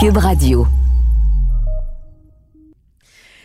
[0.00, 0.64] Cube Radio.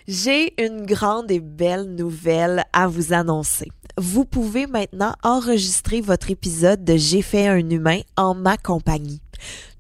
[0.08, 3.72] J'ai une grande et belle nouvelle à vous annoncer.
[3.98, 9.20] Vous pouvez maintenant enregistrer votre épisode de J'ai fait un humain en ma compagnie.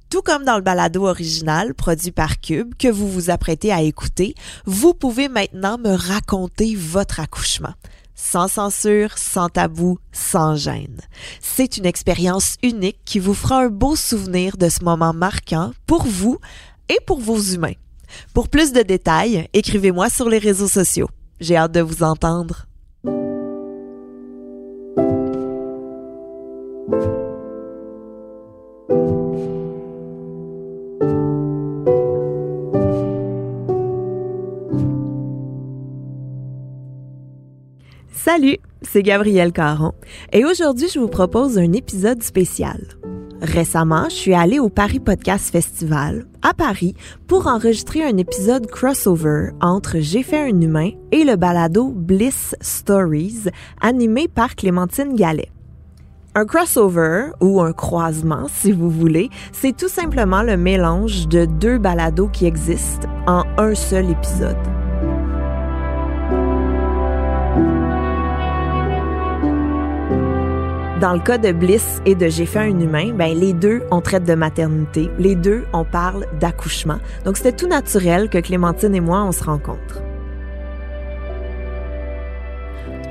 [0.09, 4.33] Tout comme dans le balado original produit par Cube que vous vous apprêtez à écouter,
[4.65, 7.73] vous pouvez maintenant me raconter votre accouchement.
[8.15, 11.01] Sans censure, sans tabou, sans gêne.
[11.41, 16.03] C'est une expérience unique qui vous fera un beau souvenir de ce moment marquant pour
[16.03, 16.37] vous
[16.89, 17.73] et pour vos humains.
[18.33, 21.09] Pour plus de détails, écrivez-moi sur les réseaux sociaux.
[21.39, 22.67] J'ai hâte de vous entendre.
[38.25, 39.91] Salut, c'est Gabrielle Caron
[40.31, 42.79] et aujourd'hui je vous propose un épisode spécial.
[43.41, 46.95] Récemment, je suis allée au Paris Podcast Festival à Paris
[47.27, 53.49] pour enregistrer un épisode crossover entre J'ai fait un humain et le balado Bliss Stories
[53.81, 55.51] animé par Clémentine Gallet.
[56.33, 61.77] Un crossover ou un croisement, si vous voulez, c'est tout simplement le mélange de deux
[61.77, 64.55] balados qui existent en un seul épisode.
[71.03, 73.99] Dans le cas de Bliss et de J'ai fait un humain, ben les deux on
[73.99, 76.95] traite de maternité, les deux on parle d'accouchement.
[77.25, 80.01] Donc c'était tout naturel que Clémentine et moi on se rencontre.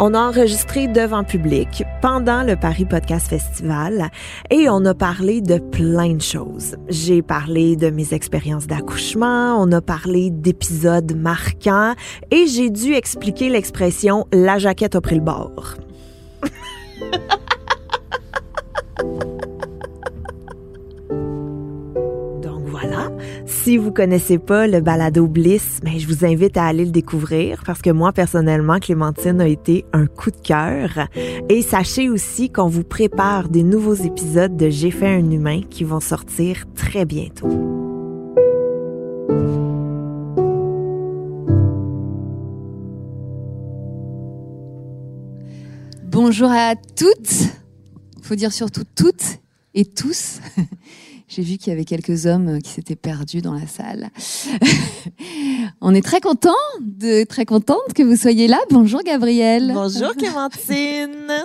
[0.00, 4.10] On a enregistré devant public pendant le Paris Podcast Festival
[4.48, 6.76] et on a parlé de plein de choses.
[6.88, 11.92] J'ai parlé de mes expériences d'accouchement, on a parlé d'épisodes marquants
[12.30, 15.76] et j'ai dû expliquer l'expression la jaquette a pris le bord.
[23.46, 27.62] Si vous connaissez pas le balado Bliss, ben, je vous invite à aller le découvrir
[27.64, 31.08] parce que moi, personnellement, Clémentine a été un coup de cœur.
[31.48, 35.84] Et sachez aussi qu'on vous prépare des nouveaux épisodes de J'ai fait un humain qui
[35.84, 37.48] vont sortir très bientôt.
[46.04, 47.52] Bonjour à toutes.
[48.22, 49.38] Faut dire surtout toutes
[49.74, 50.40] et tous.
[51.34, 54.10] J'ai vu qu'il y avait quelques hommes qui s'étaient perdus dans la salle.
[55.80, 56.50] On est très content
[56.82, 58.58] de très contente que vous soyez là.
[58.70, 59.70] Bonjour Gabrielle.
[59.72, 61.32] Bonjour Clémentine.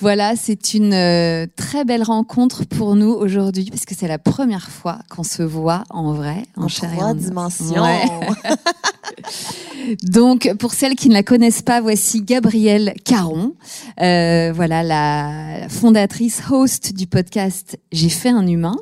[0.00, 4.70] Voilà, c'est une euh, très belle rencontre pour nous aujourd'hui parce que c'est la première
[4.70, 7.24] fois qu'on se voit en vrai, en, En chair et trois en os.
[7.24, 7.82] dimensions.
[7.82, 8.04] Ouais.
[10.02, 13.54] Donc, pour celles qui ne la connaissent pas, voici Gabrielle Caron,
[14.00, 18.76] euh, voilà la fondatrice, host du podcast J'ai fait un humain.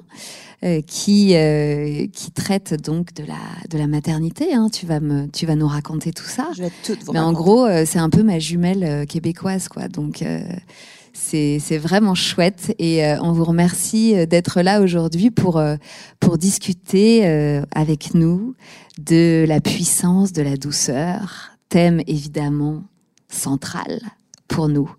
[0.65, 3.35] euh, qui euh, qui traite donc de la
[3.69, 4.69] de la maternité hein.
[4.73, 7.33] tu vas me tu vas nous raconter tout ça Je vais tout vous mais en
[7.33, 9.89] gros, euh, c'est un peu ma jumelle euh, québécoise, quoi.
[9.89, 10.41] Donc, euh,
[11.17, 12.75] c'est vraiment chouette.
[12.79, 15.77] Et euh, on vous remercie euh, d'être là aujourd'hui pour, euh,
[16.21, 17.27] pour discuter
[17.75, 18.55] avec nous
[18.99, 22.83] de la puissance de la douceur, thème évidemment
[23.29, 24.01] central
[24.49, 24.91] pour nous.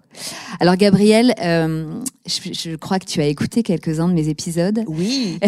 [0.59, 4.83] Alors, Gabrielle, euh, je, je crois que tu as écouté quelques-uns de mes épisodes.
[4.87, 5.39] Oui,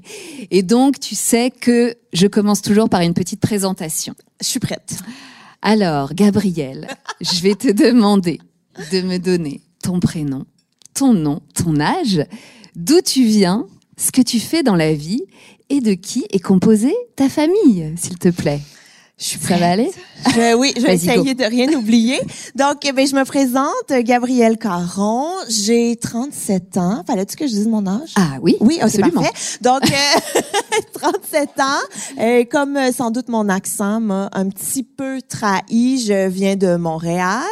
[0.50, 4.14] Et donc, tu sais que je commence toujours par une petite présentation.
[4.40, 4.98] je suis prête.
[5.62, 6.88] Alors, Gabrielle,
[7.20, 8.38] je vais te demander
[8.92, 10.44] de me donner ton prénom,
[10.92, 12.22] ton nom, ton âge,
[12.76, 13.66] d'où tu viens,
[13.96, 15.22] ce que tu fais dans la vie
[15.70, 18.60] et de qui est composée ta famille, s'il te plaît.
[19.18, 19.90] Je suis Ça va aller?
[20.32, 22.20] Je- oui, je vais essayer de rien oublier.
[22.54, 23.72] Donc, eh je me présente,
[24.04, 25.26] Gabrielle Caron.
[25.48, 27.02] J'ai 37 ans.
[27.04, 28.10] Fallait-tu que je dise mon âge?
[28.14, 29.22] Ah oui, Oui, oh, absolument.
[29.22, 29.58] parfait.
[29.60, 30.40] Donc, euh,
[30.94, 32.44] 37 ans.
[32.50, 37.42] Comme euh, sans doute mon accent m'a un petit peu trahi, je viens de Montréal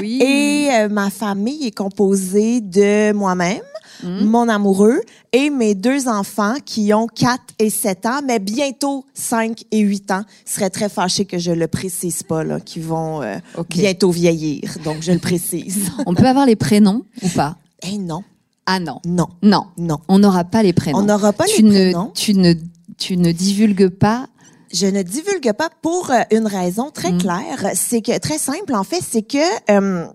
[0.00, 0.20] Oui.
[0.22, 3.62] et euh, ma famille est composée de moi-même,
[4.02, 4.24] Mhm.
[4.24, 5.00] mon amoureux
[5.32, 10.10] et mes deux enfants qui ont 4 et 7 ans, mais bientôt 5 et 8
[10.10, 10.22] ans.
[10.46, 13.36] Je serais très fâchée que je le précise pas, là, qui vont euh,
[13.68, 14.76] bientôt vieillir.
[14.84, 15.90] Donc, je le précise.
[16.06, 17.56] On peut avoir les prénoms ou pas?
[17.82, 18.22] Eh non,
[18.66, 19.98] Ah non, non, non, non.
[20.08, 20.98] on n'aura pas les prénoms.
[20.98, 22.10] On n'aura pas tu les ne, prénoms.
[22.14, 22.54] Tu ne,
[22.98, 24.26] tu ne divulgues pas?
[24.72, 27.18] Je ne divulgue pas pour euh, une raison très Mm.
[27.18, 27.70] claire.
[27.74, 29.38] C'est que très simple en fait, c'est que
[29.70, 30.06] euh,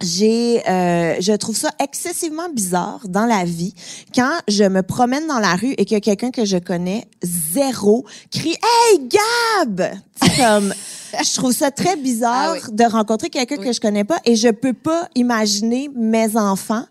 [0.00, 3.74] j'ai, euh, je trouve ça excessivement bizarre dans la vie
[4.14, 8.56] quand je me promène dans la rue et que quelqu'un que je connais zéro crie
[8.90, 9.92] Hey Gab,
[10.36, 10.72] comme
[11.22, 13.66] je trouve ça très bizarre Ah de rencontrer quelqu'un Oui.
[13.66, 16.84] que je connais pas et je peux pas imaginer mes enfants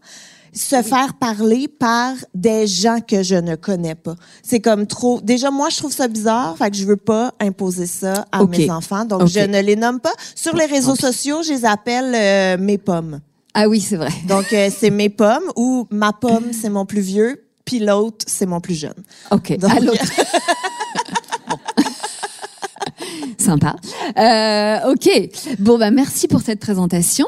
[0.54, 4.16] se faire parler par des gens que je ne connais pas.
[4.44, 5.22] C'est comme trop.
[5.22, 8.70] Déjà, moi, je trouve ça bizarre, fait que je veux pas imposer ça à mes
[8.70, 9.06] enfants.
[9.06, 10.14] Donc, je ne les nomme pas.
[10.36, 13.20] Sur les réseaux sociaux, je les appelle euh, mes pommes.
[13.54, 14.12] Ah oui, c'est vrai.
[14.28, 18.46] Donc, euh, c'est mes pommes ou ma pomme, c'est mon plus vieux, puis l'autre, c'est
[18.46, 18.94] mon plus jeune.
[19.32, 19.58] Ok.
[19.58, 20.02] Donc- À l'autre.
[23.52, 23.76] Sympa.
[24.18, 25.10] Euh, ok.
[25.60, 27.26] Bon bah merci pour cette présentation.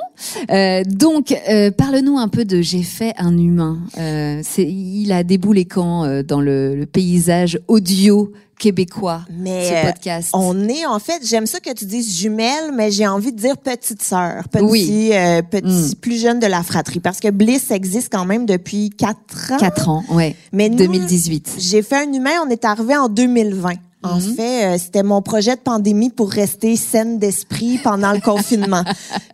[0.52, 3.80] Euh, donc euh, parle-nous un peu de J'ai fait un humain.
[3.96, 10.30] C'est il a déboulé quand dans le, le paysage audio québécois Mais ce podcast?
[10.34, 13.58] on est, en fait, j'aime ça que tu dises jumelle, mais j'ai envie de dire
[13.58, 15.10] petite sœur, petit, Oui.
[15.12, 16.00] euh, petit Mm.
[16.00, 19.58] plus jeune de la fratrie, parce que Bliss existe quand même depuis quatre ans.
[19.58, 20.36] Quatre ans, ouais.
[20.54, 21.56] Mais nous, 2018.
[21.58, 23.72] J'ai fait un humain, on est arrivé en 2020.
[24.04, 24.36] En Mhm.
[24.36, 28.84] fait, euh, c'était mon projet de pandémie pour rester saine d'esprit pendant le confinement.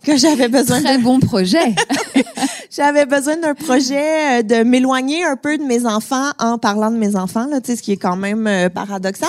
[0.04, 1.74] Que j'avais besoin Très bon projet.
[2.70, 6.96] j'avais besoin d'un projet euh, de m'éloigner un peu de mes enfants en parlant de
[6.96, 9.28] mes enfants, là, tu sais, ce qui est quand même euh, paradoxal.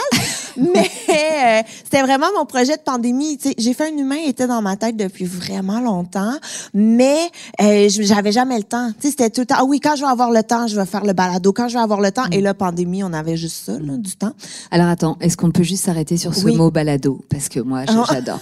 [0.57, 3.37] Mais euh, c'était vraiment mon projet de pandémie.
[3.37, 6.33] Tu sais, j'ai fait un humain était dans ma tête depuis vraiment longtemps,
[6.73, 7.17] mais
[7.61, 8.89] euh, j'avais jamais le temps.
[8.99, 9.55] Tu sais, c'était tout le temps.
[9.59, 11.51] Ah oui, quand je vais avoir le temps, je vais faire le balado.
[11.53, 12.25] Quand je vais avoir le temps.
[12.31, 14.33] Et là, pandémie, on avait juste ça, là, du temps.
[14.71, 16.55] Alors attends, est-ce qu'on peut juste s'arrêter sur ce Oui.
[16.55, 17.21] mot balado?
[17.29, 18.03] Parce que moi, je- Oh.
[18.11, 18.39] j'adore.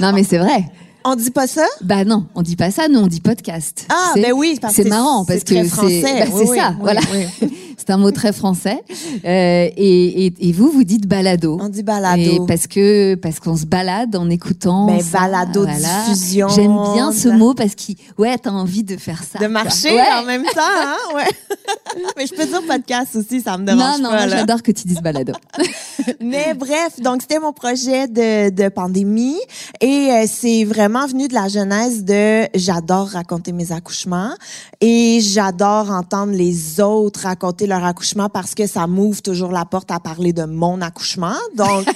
[0.00, 0.64] Non, mais c'est vrai.
[1.04, 1.64] On dit pas ça?
[1.80, 3.86] Bah non, on dit pas ça, nous on dit podcast.
[3.88, 6.00] Ah, sais, ben oui, parce c'est que marrant parce c'est très que français.
[6.00, 7.00] c'est bah, c'est oui, ça, oui, voilà.
[7.12, 7.48] oui.
[7.86, 8.82] c'est un mot très français.
[9.24, 11.58] Euh, et, et, et vous, vous dites balado.
[11.60, 12.46] On dit Et balado.
[12.46, 14.86] parce que parce qu'on se balade en écoutant.
[14.86, 16.04] Ben, ça, balado voilà.
[16.08, 16.48] diffusion.
[16.48, 19.38] J'aime bien ce mot parce qu'il ouais t'as envie de faire ça.
[19.38, 20.02] de marcher Ouais.
[20.20, 20.96] en même temps, hein?
[21.14, 21.28] Ouais.
[22.16, 24.26] Mais je peux dire podcast aussi, ça me dérange Non non, pas.
[24.26, 24.36] là.
[24.38, 25.32] j'adore que tu dises balado.
[26.20, 29.38] Mais bref, donc c'était mon projet de, de pandémie
[29.80, 34.32] et euh, c'est vraiment venu de la genèse de j'adore raconter mes accouchements
[34.80, 39.90] et j'adore entendre les autres raconter leur accouchement parce que ça m'ouvre toujours la porte
[39.90, 41.34] à parler de mon accouchement.
[41.56, 41.86] Donc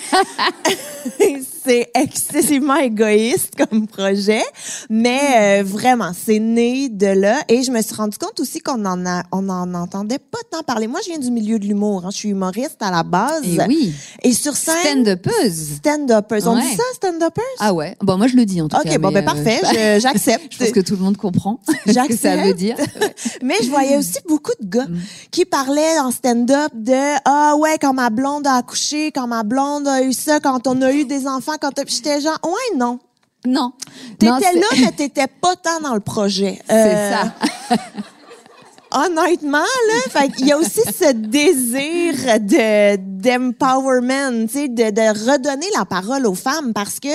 [1.66, 4.42] c'est excessivement égoïste comme projet,
[4.88, 5.20] mais
[5.60, 9.04] euh, vraiment c'est né de là et je me suis rendu compte aussi qu'on en
[9.06, 10.86] a on en entendait pas tant parler.
[10.86, 12.08] Moi je viens du milieu de l'humour, hein.
[12.12, 13.42] je suis humoriste à la base.
[13.44, 13.92] Et oui,
[14.22, 14.74] Et sur scène,
[15.04, 15.76] stand-upeuse.
[15.78, 16.46] stand-uppers.
[16.46, 16.62] On Ouais.
[16.62, 17.44] dit ça, stand-uppers?
[17.58, 17.96] Ah ouais.
[18.02, 18.98] Bon moi je le dis en tout OK, cas.
[18.98, 20.52] bon, mais, ben euh, parfait, je- je- j'accepte.
[20.52, 22.46] Je pense que tout le monde comprend ce que ça J'accepte.
[22.46, 22.76] veut dire.
[23.42, 24.98] Mais je voyais aussi beaucoup de gars Mm.
[25.30, 29.88] qui parlaient en stand-up de Ah ouais, quand ma blonde a accouché, quand ma blonde
[29.88, 32.76] a eu ça, quand on a eu des enfants, quand t'as- Puis j'étais genre Ouais,
[32.76, 32.98] non.
[33.46, 33.72] Non.
[34.18, 36.60] T'étais là, mais t'étais pas tant dans le projet.
[36.68, 37.76] C'est Euh, ça.
[38.92, 45.30] honnêtement là fait il y a aussi ce désir de d'empowerment tu sais de, de
[45.32, 47.08] redonner la parole aux femmes parce que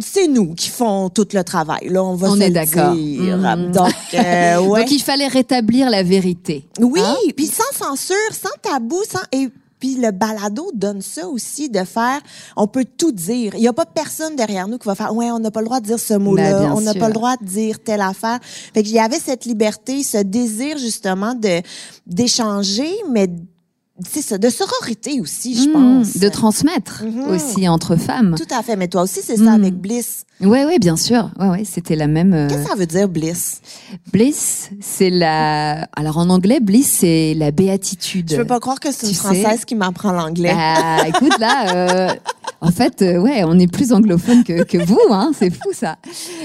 [0.00, 2.92] c'est nous qui font tout le travail là on va On se est d'accord.
[2.92, 4.80] donc euh, ouais.
[4.80, 6.68] Donc il fallait rétablir la vérité.
[6.80, 7.16] oui Hein?
[7.36, 9.48] puis sans censure sans tabou sans et
[9.82, 12.20] puis le balado donne ça aussi de faire
[12.56, 13.56] on peut tout dire.
[13.56, 15.66] Il y a pas personne derrière nous qui va faire ouais on n'a pas le
[15.66, 18.00] droit de dire ce mot là Ben, on n'a pas le droit de dire telle
[18.00, 18.38] affaire.
[18.72, 21.62] Fait qu'il y avait cette liberté ce désir justement de
[22.06, 23.26] d'échanger mais
[24.22, 27.28] ça de sororité aussi je Mmh, pense De transmettre Mhm.
[27.34, 28.34] aussi entre femmes.
[28.36, 29.62] tout à fait mais toi aussi c'est ça Mm.
[29.62, 31.30] avec bliss Ouais, ouais, bien sûr.
[31.38, 32.32] Ouais, ouais, c'était la même.
[32.34, 33.60] euh, qu'est-ce que ça veut dire bliss?
[34.12, 35.84] Bliss, c'est la.
[35.94, 38.28] Alors en anglais, bliss, c'est la béatitude.
[38.32, 41.38] je peux pas croire que c'est une Tu sais- française qui m'apprend l'anglais Ah, écoute
[41.38, 42.14] là, euh,
[42.60, 45.96] en fait, euh, ouais, on est plus anglophone que, que vous, hein, c'est fou ça.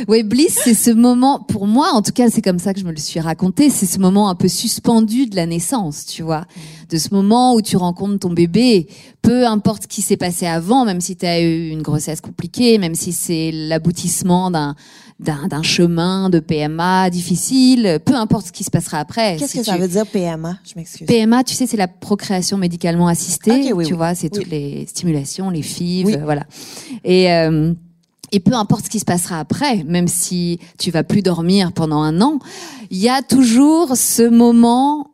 [0.07, 2.85] Ouais, bliss, c'est ce moment, pour moi, en tout cas, c'est comme ça que je
[2.85, 6.45] me le suis raconté, c'est ce moment un peu suspendu de la naissance, tu vois,
[6.89, 8.87] de ce moment où tu rencontres ton bébé,
[9.21, 12.77] peu importe ce qui s'est passé avant, même si tu as eu une grossesse compliquée,
[12.77, 14.75] même si c'est l'aboutissement d'un
[15.19, 19.35] d'un chemin de PMA difficile, peu importe ce qui se passera après.
[19.37, 21.87] qu'est-ce si que ça tu- veut dire PMA je m'excuse PMA, tu sais, c'est la
[21.87, 23.73] procréation médicalement assistée.
[23.73, 23.97] Oui, tu oui.
[23.97, 24.43] vois, c'est Oui.
[24.43, 26.43] toutes les stimulations, les FIV, voilà.
[27.03, 27.73] Et euh,
[28.31, 32.01] et peu importe ce qui se passera après, même si tu vas plus dormir pendant
[32.03, 32.37] un an,
[32.91, 35.07] il y a toujours ce moment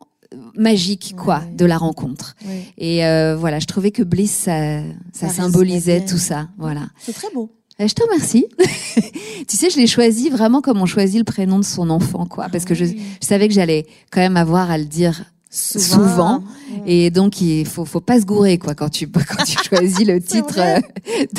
[0.56, 1.54] magique, quoi, Ouais.
[1.54, 2.36] de la rencontre.
[2.78, 4.80] Et euh, voilà, je trouvais que Bliss, ça,
[5.12, 6.08] ça, Ça symbolisait bien.
[6.08, 6.48] tout ça.
[6.58, 6.82] Voilà.
[6.98, 7.50] c'est très beau
[7.80, 8.46] Euh, Je te remercie.
[9.48, 12.48] tu sais, je l'ai choisi vraiment comme on choisit le prénom de son enfant, quoi,
[12.48, 15.24] parce que je, je savais que j'allais quand même avoir à le dire
[15.54, 16.42] souvent.
[16.86, 20.20] Et donc, il faut, faut pas se gourer, quoi, quand tu, quand tu choisis le
[20.20, 20.80] titre euh,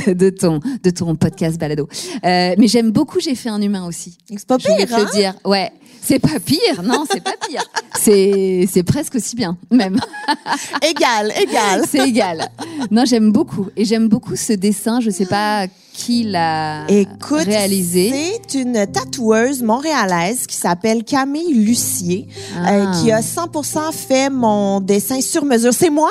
[0.07, 1.87] de, de ton, de ton podcast balado.
[2.25, 4.17] Euh, mais j'aime beaucoup J'ai fait un humain aussi.
[4.27, 5.09] c'est pas Je pire te hein?
[5.13, 5.33] dire.
[5.43, 5.71] Ouais.
[6.01, 7.63] C'est pas pire, non, c'est pas pire.
[7.99, 9.99] C'est, c'est presque aussi bien, même.
[10.87, 12.47] égal égal C'est égal.
[12.91, 13.69] Non, j'aime beaucoup.
[13.75, 14.99] Et j'aime beaucoup ce dessin.
[14.99, 18.13] Je sais pas qui l'a Écoute, réalisé
[18.47, 22.91] c'est une tatoueuse montréalaise qui s'appelle Camille Lucier, euh, Ah.
[23.01, 25.73] qui a 100% fait mon dessin sur mesure.
[25.73, 26.09] C'est moi.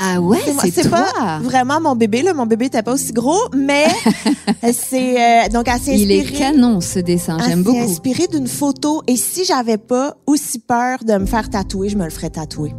[0.00, 0.38] Ah ouais,
[0.72, 2.32] C'est pas vraiment mon bébé là.
[2.32, 3.86] Mon bébé était pas aussi gros, mais
[4.72, 7.78] c'est euh, donc elle s'est Il est canon ce dessin, j'aime beaucoup.
[7.78, 9.02] inspirée d'une photo.
[9.08, 12.72] Et si j'avais pas aussi peur de me faire tatouer, je me le ferais tatouer.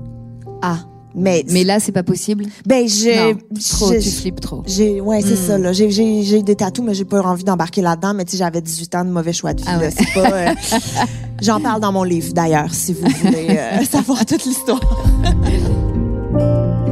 [0.61, 0.77] Ah,
[1.15, 2.45] Mais mais là c'est pas possible.
[2.65, 3.37] ben je, non,
[3.69, 4.63] trop, je- tu flippes trop.
[4.67, 5.47] J'ai, ouais, c'est Hmm.
[5.47, 5.73] ça, là.
[5.73, 8.13] J'ai, j'ai, j'ai des tatous, mais j'ai pas envie d'embarquer là-dedans.
[8.13, 9.89] Mais tu sais, j'avais 18 ans de mauvais choix de vie, Ah ouais.
[9.89, 10.53] C'est pas, euh,
[11.41, 14.79] j'en parle dans mon livre, d'ailleurs, si vous voulez euh, savoir toute l'histoire.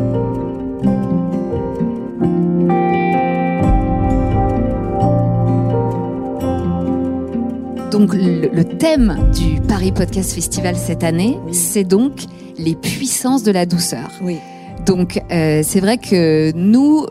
[7.98, 12.26] Donc le, le thème du Paris Podcast Festival cette année, c'est donc
[12.60, 14.12] les puissances de la douceur.
[14.22, 14.38] Oui.
[14.86, 17.08] Donc euh, c'est vrai que nous,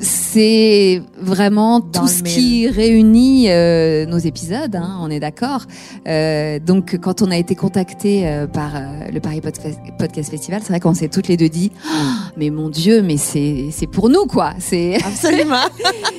[0.00, 5.62] c'est vraiment Dans tout ce qui réunit euh, nos épisodes, hein, on est d'accord.
[6.06, 10.68] Euh, donc quand on a été contacté euh, par euh, le Paris Podcast Festival, c'est
[10.68, 14.08] vrai qu'on s'est toutes les deux dit, Ah, mais mon Dieu, mais c'est c'est pour
[14.08, 14.54] nous quoi.
[14.58, 15.56] C'est Absolument.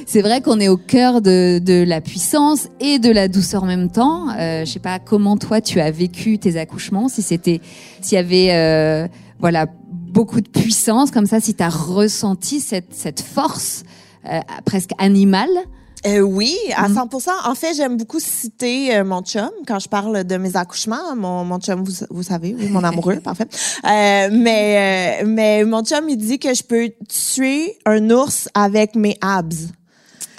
[0.06, 3.68] c'est vrai qu'on est au cœur de, de la puissance et de la douceur en
[3.68, 4.28] même temps.
[4.38, 7.62] Euh, je sais pas comment toi tu as vécu tes accouchements, si c'était,
[8.01, 9.08] s'il y avait, euh,
[9.39, 9.68] voilà,
[10.10, 13.84] beaucoup de puissance comme ça, si tu as ressenti cette, cette force
[14.30, 15.50] euh, presque animale.
[16.06, 16.94] Euh, oui, à Mm.
[16.98, 17.30] 100%.
[17.46, 21.13] En fait, j'aime beaucoup citer euh, mon chum quand je parle de mes accouchements.
[21.16, 23.48] Mon, mon chum, vous, vous savez, oui, mon amoureux, parfait.
[23.84, 28.96] Euh, mais, euh, mais mon chum, il dit que je peux tuer un ours avec
[28.96, 29.68] mes abs.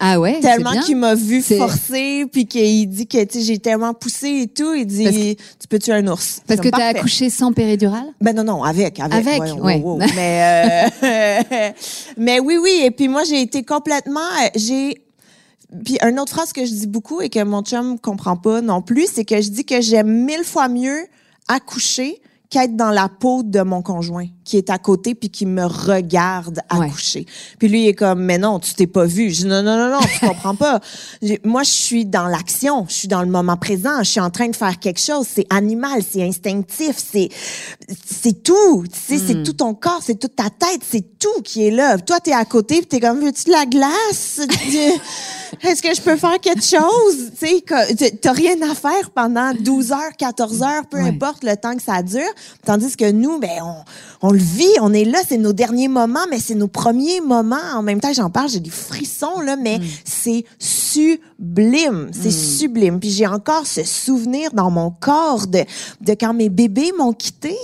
[0.02, 4.46] Ah ouais, tellement qu'il m'a vu forcer puis qu'il dit que j'ai tellement poussé et
[4.48, 6.40] tout il dit tu peux tuer un ours?
[6.46, 8.06] Parce que tu as accouché sans péridurale?
[8.20, 9.80] Ben non non avec avec Avec, ouais.
[9.82, 9.98] wow, wow.
[9.98, 11.70] mais euh,
[12.16, 14.20] mais oui oui et puis moi j'ai été complètement
[14.56, 15.02] j'ai
[15.84, 18.80] puis une autre phrase que je dis beaucoup et que mon chum comprend pas non
[18.80, 21.06] plus c'est que je dis que j'aime mille fois mieux
[21.46, 25.64] accoucher qu'être dans la peau de mon conjoint qui est à côté puis qui me
[25.64, 26.86] regarde Ouais.
[26.86, 27.24] accoucher.
[27.58, 29.30] Puis lui il est comme mais non, tu t'es pas vu.
[29.30, 30.80] Je dis non non non non, tu comprends pas.
[31.44, 34.48] Moi je suis dans l'action, je suis dans le moment présent, je suis en train
[34.48, 37.28] de faire quelque chose, c'est animal, c'est instinctif, c'est
[38.04, 41.66] c'est tout, tu sais, c'est tout ton corps, c'est toute ta tête, c'est tout qui
[41.66, 41.96] est là.
[41.98, 44.40] Toi tu es à côté puis tu es comme veux-tu de la glace?
[45.62, 47.32] Est-ce que je peux faire quelque chose?
[47.38, 51.08] Tu sais, t'as rien à faire pendant 12 heures, 14 heures, peu Ouais.
[51.08, 52.20] importe le temps que ça dure.
[52.64, 53.58] Tandis que nous, ben,
[54.22, 57.20] on, on le vit, on est là, c'est nos derniers moments, mais c'est nos premiers
[57.20, 57.56] moments.
[57.74, 62.10] En même temps, j'en parle, j'ai des frissons, là, mais c'est sublime.
[62.12, 63.00] C'est sublime.
[63.00, 65.64] Puis j'ai encore ce souvenir dans mon corps de,
[66.00, 67.56] de quand mes bébés m'ont quitté,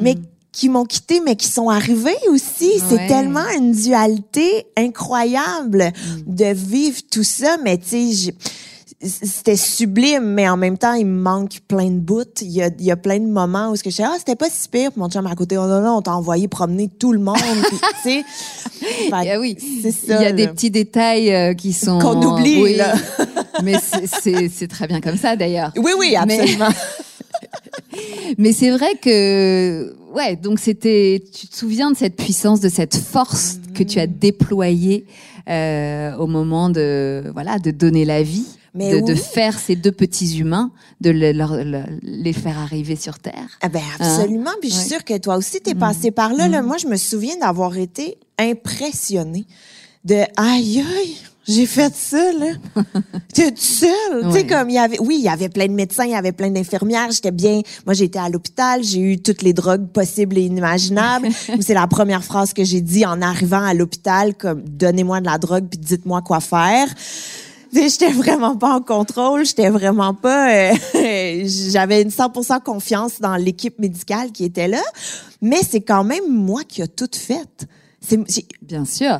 [0.00, 0.16] mais
[0.52, 2.70] qui m'ont quitté, mais qui sont arrivés aussi.
[2.70, 2.80] Ouais.
[2.88, 5.92] C'est tellement une dualité incroyable
[6.26, 8.34] de vivre tout ça, mais tu sais,
[9.08, 12.22] c'était sublime, mais en même temps, il me manque plein de bouts.
[12.42, 14.14] Il y a, il y a plein de moments où ce que je dis, ah,
[14.18, 14.90] c'était pas si pire.
[14.92, 17.36] Puis mon chum à côté, oh non, non, on t'a envoyé promener tout le monde.
[18.02, 18.24] Tu sais,
[19.12, 22.76] Ah oui, il y a des petits détails euh, qui sont Qu'on oublie, Oui.
[22.76, 22.94] là.
[23.62, 25.72] Mais c'est- très bien comme ça d'ailleurs.
[25.76, 26.68] Oui, oui, absolument.
[28.38, 32.96] Mais c'est vrai que, ouais, donc c'était, tu te souviens de cette puissance, de cette
[32.96, 35.06] force que tu as déployée
[35.48, 39.92] euh, au moment de, voilà, de donner la vie, Mais de, de faire ces deux
[39.92, 41.56] petits humains, de le- leur-
[42.02, 43.58] les faire arriver sur Terre.
[43.62, 44.50] Ah ben absolument.
[44.60, 44.88] Puis je suis Ouais.
[44.96, 46.62] sûre que toi aussi, t'es passé par là, là.
[46.62, 49.46] Moi, je me souviens d'avoir été impressionnée
[50.04, 51.16] de aïe aïe.
[51.48, 52.54] J'ai fait ça, là.
[53.32, 54.24] T'es toute seule.
[54.24, 56.14] Tu sais, comme il y avait, oui, il y avait plein de médecins, il y
[56.16, 57.12] avait plein d'infirmières.
[57.12, 57.60] J'étais bien.
[57.84, 58.82] Moi, j'étais à l'hôpital.
[58.82, 61.28] J'ai eu toutes les drogues possibles et inimaginables.
[61.60, 65.38] C'est la première phrase que j'ai dit en arrivant à l'hôpital, comme, donnez-moi de la
[65.38, 66.88] drogue puis dites-moi quoi faire.
[67.72, 70.70] Tu J'étais vraiment pas en contrôle, j'étais vraiment pas.
[70.70, 70.72] euh,
[71.70, 74.82] J'avais une 100% confiance dans l'équipe médicale qui était là,
[75.42, 77.66] mais c'est quand même moi qui a tout fait.
[78.62, 79.18] Bien sûr,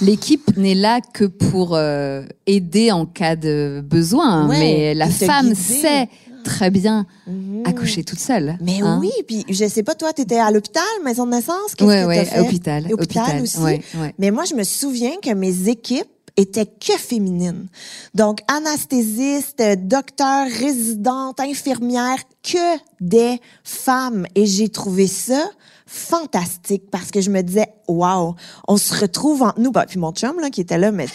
[0.00, 5.54] l'équipe n'est là que pour euh, aider en cas de besoin, Ouais, mais la femme
[5.56, 6.08] sait
[6.44, 7.62] très bien Mhm.
[7.66, 8.56] accoucher toute seule.
[8.60, 8.98] Mais hein.
[9.00, 12.06] oui, puis je sais pas, toi, t'étais à l'hôpital, maison de naissance, qu'est-ce ouais, que
[12.06, 12.40] ouais, fait?
[12.40, 13.58] hôpital, Hôpital aussi.
[13.58, 13.80] ouais.
[14.18, 17.66] Mais moi, je me souviens que mes équipes étaient que féminines.
[18.14, 24.26] Donc, anesthésiste, docteur, résidente, infirmière, que des femmes.
[24.34, 25.44] Et j'ai trouvé ça
[25.86, 28.34] fantastique parce que je me disais, wow,
[28.66, 29.70] on se retrouve entre nous.
[29.72, 31.06] Bah, puis mon chum, là, qui était là, mais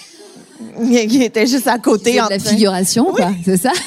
[1.07, 3.71] qui était juste à côté en de la train- figuration, quoi, c'est ça?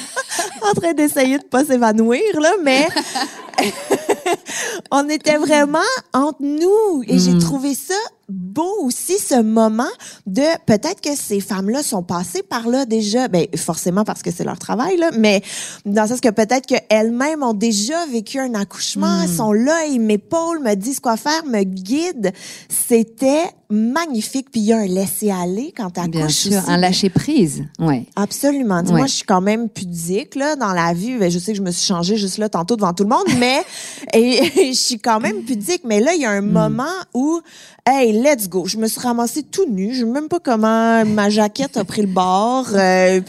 [0.63, 2.87] En train d'essayer de pas s'évanouir là, mais
[4.91, 5.79] on était vraiment
[6.13, 7.39] entre nous et j'ai Mm.
[7.39, 7.93] trouvé ça
[8.29, 9.89] beau aussi ce moment
[10.25, 14.45] de peut-être que ces femmes-là sont passées par là déjà, ben forcément parce que c'est
[14.45, 15.41] leur travail là, mais
[15.85, 19.99] dans le sens que peut-être qu'elles-mêmes ont déjà vécu un accouchement, elles sont là, ils
[19.99, 22.31] m'épaulent, me disent quoi faire, me guident.
[22.69, 26.71] C'était magnifique puis il y a un laisser aller quand tu Bien accouches sûr, aussi.
[26.71, 27.63] un lâcher prise.
[27.79, 28.05] Ouais.
[28.15, 28.81] Absolument.
[28.83, 28.91] Ouais.
[28.93, 31.17] Moi, je suis quand même pudique là dans la vie.
[31.17, 33.25] Ben, Je sais que je me suis changée juste là tantôt devant tout le monde,
[33.39, 33.50] mais
[34.13, 35.81] et, je suis quand même pudique.
[35.85, 36.51] Mais là, il y a un Hmm.
[36.51, 37.41] moment où,
[37.87, 38.65] hey, let's go.
[38.65, 39.93] Je me suis ramassée tout nue.
[39.93, 42.67] Je sais même pas comment ma jaquette a pris le bord.
[42.73, 43.21] Euh,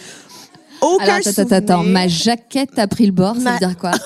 [0.81, 1.77] aucun Alors, attends, attends, attends.
[1.79, 1.93] souvenir.
[1.93, 3.93] Ma jaquette a pris le bord, ça veut dire quoi?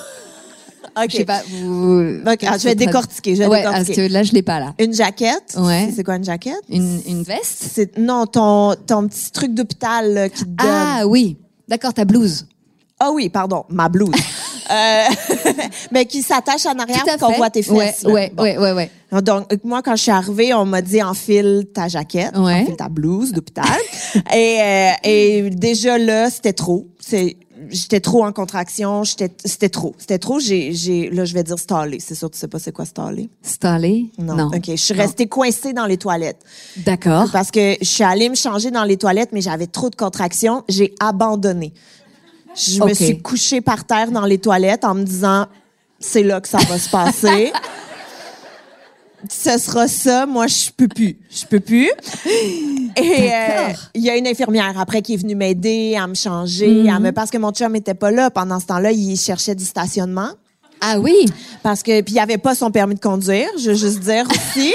[0.99, 1.09] Ok.
[1.11, 1.41] Je sais pas.
[1.61, 2.21] Vous...
[2.25, 3.35] Ok, ah, je vais décortiquer.
[3.35, 4.07] Je vais Ouais, parce décortiquer.
[4.07, 4.73] que là, je l'ai pas là.
[4.79, 5.55] Une jaquette?
[5.55, 5.91] Ouais.
[5.95, 6.63] C'est quoi une jaquette?
[6.71, 7.65] Une, une veste?
[7.71, 10.55] C'est non ton ton petit truc d'hôpital qui te donne.
[10.67, 11.37] Ah oui.
[11.67, 12.47] D'accord, ta blouse.
[12.99, 14.09] Ah oui, pardon, ma blouse.
[14.69, 15.03] euh,
[15.91, 18.03] mais qui s'attache en arrière pour qu'on voit tes fesses.
[18.03, 18.11] Ouais, là.
[18.13, 18.43] ouais, Bon.
[18.43, 18.71] ouais, ouais,
[19.11, 19.21] ouais.
[19.21, 22.61] Donc, moi, quand je suis arrivée, on m'a dit enfile ta jaquette, Ouais.
[22.63, 23.65] enfile ta blouse d'hôpital.
[24.35, 26.87] et, euh, et déjà là, c'était trop.
[26.99, 27.37] C'est,
[27.69, 29.05] j'étais trop en contraction.
[29.05, 29.95] J'étais, c'était trop.
[29.97, 30.39] C'était trop.
[30.41, 31.99] J'ai, j'ai, là, je vais dire stallé.
[32.01, 33.29] C'est sûr, tu sais pas c'est quoi stallé?
[33.41, 34.07] Stallé?
[34.19, 34.47] Non.
[34.47, 34.63] Ok.
[34.67, 35.01] Je suis Non.
[35.03, 36.43] restée coincée dans les toilettes.
[36.75, 37.29] D'accord.
[37.31, 40.63] Parce que je suis allée me changer dans les toilettes, mais j'avais trop de contractions.
[40.67, 41.71] J'ai abandonné.
[42.57, 45.45] Je me suis couchée par terre dans les toilettes en me disant,
[45.99, 47.51] c'est là que ça va se passer.
[49.29, 50.25] Ce sera ça.
[50.25, 51.17] Moi, je peux plus.
[51.29, 51.89] Je peux plus.
[52.95, 56.67] Et euh, il y a une infirmière après qui est venue m'aider à me changer,
[56.83, 56.89] Mhm.
[56.89, 59.65] à me parce que mon chum était pas là pendant ce temps-là, il cherchait du
[59.65, 60.29] stationnement
[60.81, 61.25] Ah oui.
[61.63, 64.73] parce que puis il avait pas son permis de conduire, je veux juste dire aussi.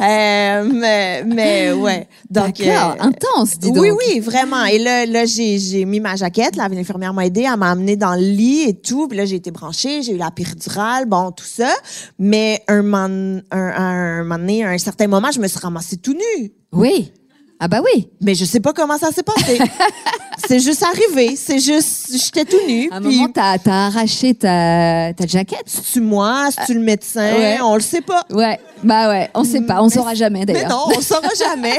[0.00, 2.08] Euh, mais, mais ouais.
[2.30, 3.82] Donc euh, Intense, dis donc.
[3.82, 4.64] oui, oui, vraiment.
[4.64, 6.56] Et là, là j'ai, j'ai mis ma jaquette.
[6.56, 9.08] Là, l'infirmière m'a aidé, elle m'a amené dans le lit et tout.
[9.08, 11.72] Puis là, j'ai été branchée, j'ai eu la péridurale, bon, tout ça.
[12.18, 15.96] Mais un moment, un, un, moment donné, à un certain moment, je me suis ramassée
[15.96, 16.52] tout nue.
[16.72, 17.12] Oui.
[17.60, 18.08] Ah bah oui.
[18.20, 19.58] Mais je sais pas comment ça s'est passé.
[20.46, 21.34] c'est juste arrivé.
[21.34, 22.88] C'est juste, j'étais tout nue.
[22.92, 25.64] À un puis moment, t'as as arraché ta, ta jaquette?
[25.66, 27.58] c'est-tu moi, c'est-tu le médecin, Ouais.
[27.60, 28.22] on le sait pas.
[28.30, 28.60] Ouais.
[28.82, 29.28] Bah ouais.
[29.34, 29.82] On sait pas.
[29.82, 30.70] On saura jamais Mais d'ailleurs.
[30.70, 31.78] non, on saura jamais.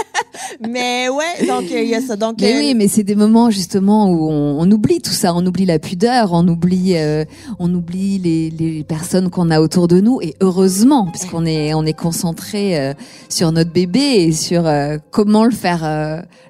[0.68, 2.16] mais ouais, donc euh, il y a ça.
[2.16, 5.32] Donc Mais euh, oui, mais c'est des moments justement où on, on oublie tout ça,
[5.34, 7.24] on oublie la pudeur, on oublie, euh,
[7.58, 11.84] on oublie les, les personnes qu'on a autour de nous et heureusement, puisqu'on est on
[11.84, 12.94] est concentré euh,
[13.28, 14.64] sur notre bébé et sur
[15.10, 15.80] comment le faire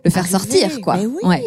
[0.05, 0.39] le faire arriver.
[0.39, 0.97] sortir quoi.
[0.97, 1.21] Mais oui.
[1.25, 1.45] Ouais.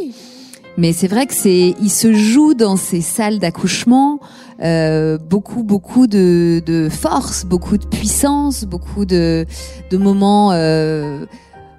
[0.78, 4.20] Mais c'est vrai que c'est, il se joue dans ces salles d'accouchement
[4.62, 9.46] euh, beaucoup, beaucoup de, de force, beaucoup de puissance, beaucoup de,
[9.92, 11.26] de moments, euh,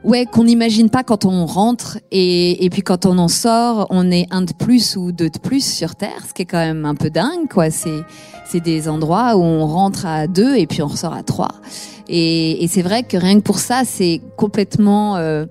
[0.05, 4.11] ouais, qu'on n'imagine pas quand on rentre et, et puis quand on en sort, on
[4.11, 6.85] est un de plus ou deux de plus sur Terre, ce qui est quand même
[6.85, 7.71] un peu dingue, quoi.
[7.71, 8.01] C'est,
[8.47, 11.51] c'est des endroits où on rentre à deux et puis on ressort à trois.
[12.09, 15.45] Et, et c'est vrai que rien que pour ça, c'est complètement euh,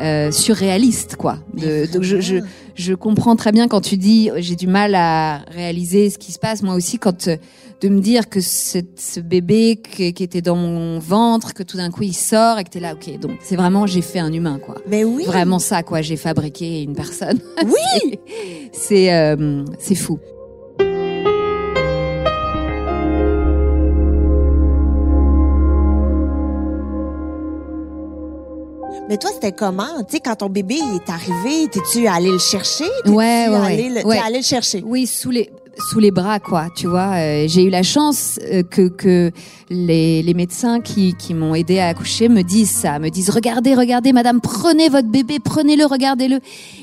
[0.00, 1.38] euh, surréaliste, quoi.
[1.54, 2.36] De, donc je, je,
[2.74, 6.38] je comprends très bien quand tu dis j'ai du mal à réaliser ce qui se
[6.38, 6.62] passe.
[6.62, 7.36] Moi aussi, quand euh,
[7.80, 11.76] de me dire que ce, ce bébé qui, qui était dans mon ventre, que tout
[11.76, 13.18] d'un coup il sort et que t'es là, ok.
[13.20, 14.76] Donc c'est vraiment j'ai fait un humain, quoi.
[14.88, 15.24] Mais oui.
[15.26, 16.02] Vraiment ça, quoi.
[16.02, 17.38] J'ai fabriqué une personne.
[17.64, 18.18] Oui.
[18.72, 20.18] c'est euh, c'est fou.
[29.08, 30.02] Mais toi, c'était comment?
[30.08, 32.84] Tu sais, quand ton bébé est arrivé, t'es-tu allé le chercher?
[33.04, 33.12] Ouais,
[33.48, 34.02] ouais, allé ouais.
[34.02, 34.18] le, Ouais.
[34.18, 34.82] Allé le chercher?
[34.86, 35.50] Oui, sous les
[35.90, 36.68] sous les bras, quoi.
[36.76, 39.32] Tu vois, Euh, j'ai eu la chance euh, que que
[39.70, 43.74] les, les médecins qui qui m'ont aidé à accoucher me disent ça, me disent regardez,
[43.74, 46.38] regardez, madame, prenez votre bébé, prenez-le, regardez-le.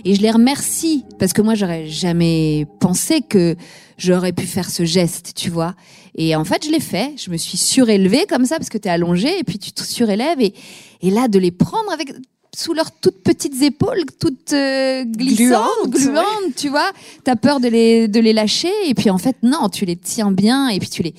[0.05, 3.55] Et je les remercie parce que moi, j'aurais jamais pensé que
[3.97, 5.73] j'aurais pu faire ce geste, tu vois.
[6.15, 7.13] Et en fait, je l'ai fait.
[7.17, 10.41] Je me suis surélevée comme ça parce que t'es allongée et puis tu te surélèves
[10.41, 10.53] et
[11.01, 12.13] et là de les prendre avec
[12.55, 16.91] sous leurs toutes petites épaules, toutes euh, glissantes, Gluantes, tu vois.
[17.23, 20.31] T'as peur de les, de les lâcher, et puis en fait, non, tu les tiens
[20.31, 21.13] bien, et puis tu les,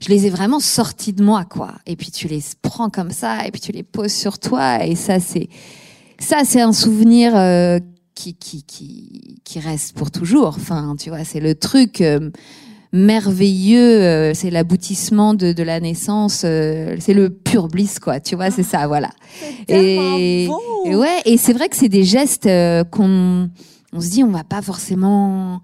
[0.00, 1.74] je les ai vraiment sortis de moi, quoi.
[1.86, 4.94] Et puis tu les prends comme ça, et puis tu les poses sur toi, et
[4.94, 5.48] ça, c'est,
[6.20, 7.80] ça, c'est un souvenir euh,
[8.14, 10.54] qui, qui, qui, qui reste pour toujours.
[10.56, 12.30] Enfin, tu vois, c'est le truc euh,
[12.92, 18.20] merveilleux, euh, c'est l'aboutissement de, de la naissance, euh, c'est le pur bliss, quoi.
[18.20, 19.10] Tu vois, c'est ça, voilà.
[19.68, 20.60] Et, beau.
[20.86, 23.50] et ouais, et c'est vrai que c'est des gestes euh, qu'on
[23.92, 25.60] on se dit on va pas forcément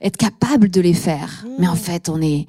[0.00, 1.50] être capable de les faire, Mm.
[1.60, 2.46] mais en fait on est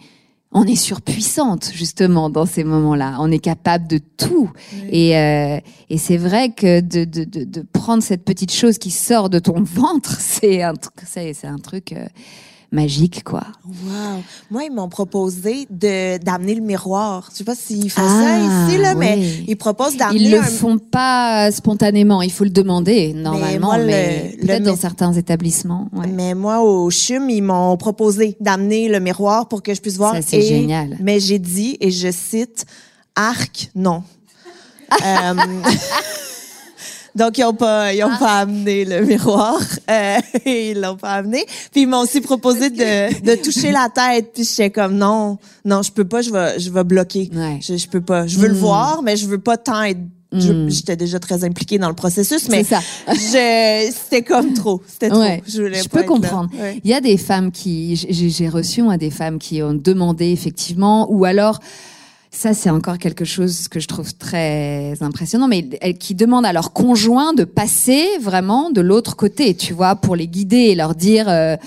[0.54, 3.16] on est surpuissante justement dans ces moments-là.
[3.20, 4.52] On est capable de tout.
[4.92, 5.58] Et, euh,
[5.90, 9.40] et c'est vrai que de, de, de, de prendre cette petite chose qui sort de
[9.40, 12.06] ton ventre, c'est un truc, c'est c'est un truc euh,
[12.72, 13.44] magique, quoi.
[13.66, 14.22] Wow.
[14.50, 17.28] Moi, ils m'ont proposé de d'amener le miroir.
[17.32, 20.40] Je sais pas s'ils font Ah, ça ici, là, mais ils proposent d'amener Ils le
[20.40, 20.44] un...
[20.44, 25.90] font pas spontanément, il faut le demander normalement, moi, mais le peut-être dans certains établissements.
[25.94, 26.08] ouais.
[26.08, 30.14] Mais moi, au CHUM, ils m'ont proposé d'amener le miroir pour que je puisse voir.
[30.16, 30.98] Ça, c'est Et- génial.
[31.02, 32.66] Mais j'ai dit, et je cite,
[33.16, 34.04] arc, non.
[35.06, 35.34] Euh,
[37.16, 39.60] Donc, ils n'ont pas, ils ont pas amené le miroir.
[39.90, 41.46] Euh, ils l'ont pas amené.
[41.72, 44.32] Puis, ils m'ont aussi proposé de, de toucher la tête.
[44.34, 47.30] Puis, j'étais comme, non, non, je peux pas, je vais, je vais bloquer.
[47.34, 47.60] Ouais.
[47.62, 48.28] Je, je peux pas.
[48.28, 50.00] Je veux le voir, mais je veux pas tant être...
[50.34, 50.70] Mm.
[50.70, 54.82] J'étais déjà très impliquée dans le processus, mais c'était comme trop.
[54.88, 55.20] C'était trop.
[55.20, 56.50] Ouais, Je, voulais je peux comprendre.
[56.58, 56.80] Ouais.
[56.86, 60.28] Il y a des femmes qui, j'ai j'ai reçu moi des femmes qui ont demandé
[60.32, 61.60] effectivement, ou alors
[62.32, 65.64] ça c'est encore quelque chose que je trouve très impressionnant, mais
[66.00, 70.28] qui demandent à leur conjoint de passer vraiment de l'autre côté, tu vois, pour les
[70.28, 71.28] guider et leur dire.
[71.28, 71.58] Euh,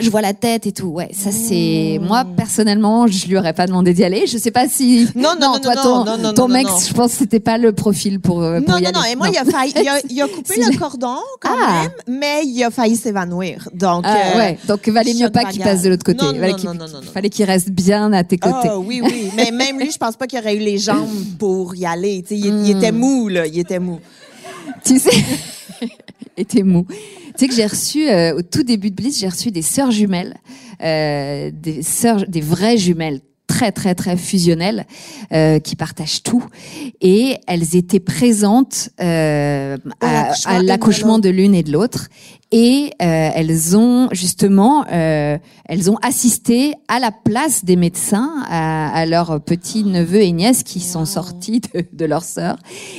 [0.00, 0.86] Je vois la tête et tout.
[0.88, 2.04] Ouais, ça c'est Mmh.
[2.06, 4.26] moi personnellement, je lui aurais pas demandé d'y aller.
[4.26, 6.66] Je sais pas si Non, non, non, toi non, ton, non, non, ton non, mec,
[6.66, 6.78] non.
[6.78, 8.98] je pense que c'était pas le profil pour, euh, pour Non, y non, aller.
[8.98, 9.04] non.
[9.04, 11.82] Et moi, il a failli, il a, il a coupé le cordon quand Ah.
[11.82, 13.68] même, mais il a failli s'évanouir.
[13.74, 16.24] Donc, Ah, euh, ouais, donc valait mieux pas qu'il passe de l'autre côté.
[16.24, 17.12] Non, Fallait non, qu'il- non, non, non, non.
[17.12, 18.68] Fallait qu'il reste bien à tes côtés.
[18.70, 19.30] Ah oui, oui.
[19.36, 22.22] Mais même lui, je pense pas qu'il aurait eu les jambes pour y aller.
[22.22, 23.46] Tu sais, il, il était mou, là.
[23.46, 24.00] Il était mou.
[24.84, 25.10] Tu sais,
[26.40, 26.86] et t'es mou.
[26.88, 26.96] Tu
[27.36, 30.36] sais que j'ai reçu euh, au tout début de Bliss, j'ai reçu des sœurs jumelles,
[30.82, 34.86] euh, des sœurs, des vraies jumelles très très très fusionnelles
[35.32, 36.44] euh, qui partagent tout
[37.00, 42.08] et elles étaient présentes euh, à, l'accouchement de l'une et de l'autre
[42.52, 48.88] et euh, elles ont justement euh, elles ont assisté à la place des médecins à,
[48.92, 52.56] à leurs petits neveux et nièces qui sont sortis de, de leur sœur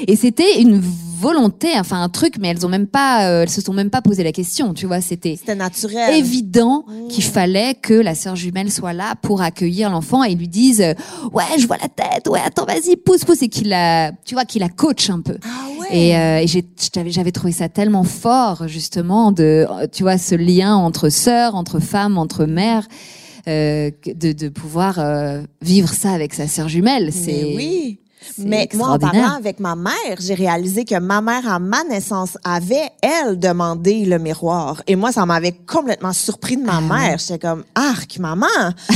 [0.08, 0.80] et c'était une
[1.20, 4.02] volonté enfin un truc mais elles ont même pas euh, elles se sont même pas
[4.02, 6.16] posé la question tu vois c'était C'était naturel.
[6.16, 10.82] évident qu'il fallait que la sœur jumelle soit là pour accueillir l'enfant et lui dise
[10.82, 10.94] euh,
[11.34, 14.46] ouais je vois la tête ouais attends vas-y pousse pousse et qu'il la tu vois
[14.46, 15.81] qu'il la coach un peu Ah ouais.
[15.92, 20.76] Et, euh, et j'avais j'avais trouvé ça tellement fort justement de tu vois ce lien
[20.76, 22.88] entre sœurs entre femmes entre mères
[23.48, 28.00] euh, de, de pouvoir euh, vivre ça avec sa sœur jumelle c'est oui.
[28.38, 32.38] Mais moi, en parlant avec ma mère, j'ai réalisé que ma mère, à ma naissance,
[32.44, 34.82] avait, elle, demandé le miroir.
[34.88, 37.18] Et moi, ça m'avait complètement surpris de ma Ah mère.
[37.20, 38.46] J'étais comme, arc, maman!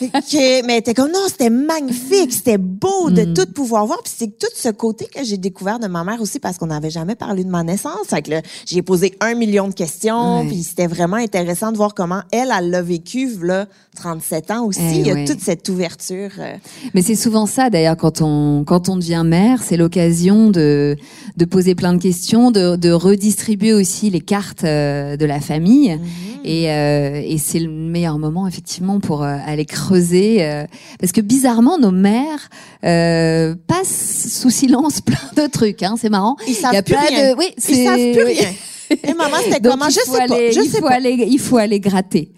[0.00, 3.34] Que- mais elle était comme, non, c'était magnifique, c'était beau de Mm.
[3.34, 4.02] tout pouvoir voir.
[4.02, 6.90] Puis c'est tout ce côté que j'ai découvert de ma mère aussi parce qu'on n'avait
[6.90, 8.06] jamais parlé de ma naissance.
[8.08, 10.40] Fait que là, j'ai posé un million de questions.
[10.40, 10.48] Ouais.
[10.48, 14.80] Puis c'était vraiment intéressant de voir comment elle, elle l'a vécu, là, 37 ans aussi.
[14.82, 16.30] Eh Il y a toute cette ouverture.
[16.38, 16.56] euh,
[16.92, 20.96] Mais c'est souvent ça d'ailleurs quand on quand on devient mère, c'est l'occasion de
[21.36, 25.98] de poser plein de questions, de de redistribuer aussi les cartes euh, de la famille.
[26.46, 30.66] Et, euh, et c'est le meilleur moment effectivement pour euh, aller creuser euh,
[31.00, 32.50] parce que bizarrement nos mères
[32.84, 36.82] euh, passent sous silence plein de trucs hein, c'est marrant Ils savent Il y a
[36.82, 37.32] plus pas rien.
[37.32, 38.50] de oui Ils savent plus rien.
[38.90, 39.88] Et maman, c'était comment?
[39.88, 40.50] Je sais aller, pas.
[40.50, 40.94] Je il sais faut pas.
[40.94, 42.32] aller, il faut aller gratter.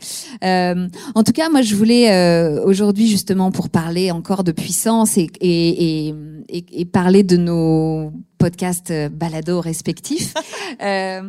[0.44, 5.16] Euh, en tout cas, moi, je voulais euh, aujourd'hui justement pour parler encore de puissance
[5.18, 6.08] et et,
[6.48, 10.34] et, et, parler de nos podcasts euh, balados respectifs.
[10.82, 11.22] euh,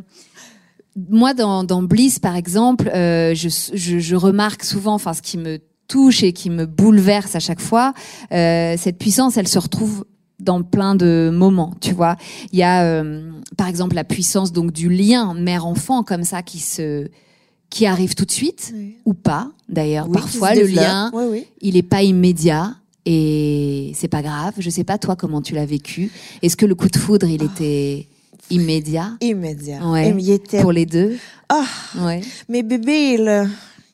[1.09, 5.37] moi, dans, dans Bliss, par exemple, euh, je, je, je remarque souvent, enfin, ce qui
[5.37, 7.93] me touche et qui me bouleverse à chaque fois,
[8.33, 10.05] euh, cette puissance, elle se retrouve
[10.39, 12.15] dans plein de moments, tu vois.
[12.51, 16.59] Il y a, euh, par exemple, la puissance donc du lien mère-enfant comme ça qui
[16.59, 17.07] se
[17.69, 18.95] qui arrive tout de suite Oui.
[19.05, 19.51] ou pas.
[19.67, 24.53] D'ailleurs, Oui, parfois le lien, Oui, il est pas immédiat et c'est pas grave.
[24.57, 26.09] Je sais pas toi comment tu l'as vécu.
[26.41, 28.07] Est-ce que le coup de foudre, il était
[28.49, 29.17] immédiat?
[29.21, 29.85] Immédiat.
[29.85, 30.09] Ouais.
[30.09, 30.61] Et il était.
[30.61, 31.17] pour les deux?
[31.49, 31.65] Ah,
[31.99, 32.21] Ouais.
[32.47, 33.47] mes bébés, là.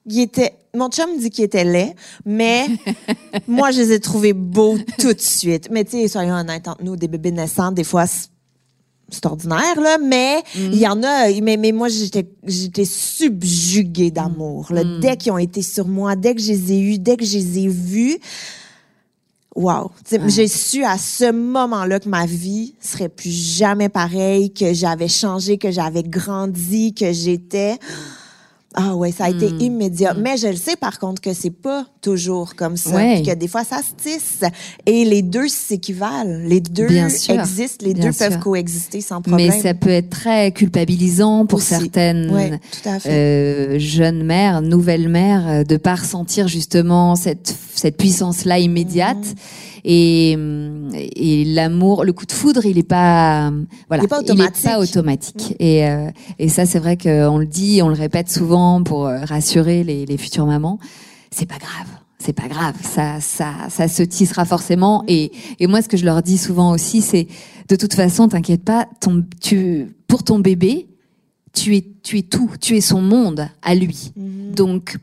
[0.06, 0.54] Il était.
[0.76, 2.66] Mon chum dit qu'il était laid, mais
[3.48, 5.70] moi, je les ai trouvés beaux tout de suite.
[5.72, 8.30] Mais tu sais, soyons honnêtes entre nous, des bébés naissants, des fois, c'est-
[9.26, 11.30] ordinaire, là, mais il y en a.
[11.42, 14.68] Mais, mais moi, j'étais, j'étais subjuguée d'amour.
[14.72, 14.84] là.
[14.84, 15.00] Mm.
[15.02, 17.38] Dès qu'ils ont été sur moi, dès que je les ai eus, dès que je
[17.38, 18.18] les ai vus,
[19.56, 19.92] Wow.
[20.04, 24.74] Tu sais, J'ai su à ce moment-là que ma vie serait plus jamais pareille, que
[24.74, 27.78] j'avais changé, que j'avais grandi, que j'étais.
[28.76, 29.62] Ah ouais, ça a été Mm.
[29.62, 30.14] immédiat.
[30.16, 33.22] Mais je le sais par contre que c'est pas toujours comme ça, Ouais.
[33.26, 34.42] que des fois ça se tisse
[34.86, 39.52] et les deux s'équivalent, les deux Bien existent, les Bien deux peuvent coexister sans problème.
[39.52, 41.68] Mais ça peut être très culpabilisant pour Aussi.
[41.68, 42.60] certaines Ouais,
[43.06, 49.18] euh, jeunes mères, nouvelles mères, de pas ressentir justement cette cette puissance-là immédiate.
[49.18, 49.34] Mhm.
[49.86, 50.38] Et,
[50.94, 53.52] et l'amour, le coup de foudre, il est pas,
[53.88, 54.64] voilà, Il est pas automatique.
[54.64, 55.56] pas automatique.
[55.60, 59.24] Et, euh, et ça, c'est vrai qu'on le dit, on le répète souvent pour euh,
[59.26, 60.80] rassurer les, les futures mamans.
[61.32, 61.88] C'est pas grave.
[62.20, 65.04] C'est pas grave, ça, ça, ça se tissera forcément.
[65.10, 67.28] Et, et moi, ce que je leur dis souvent aussi, c'est
[67.68, 70.88] de toute façon, t'inquiète pas, ton, tu, pour ton bébé,
[71.52, 74.14] tu es, tu es tout, tu es son monde à lui.
[74.16, 74.96] Donc,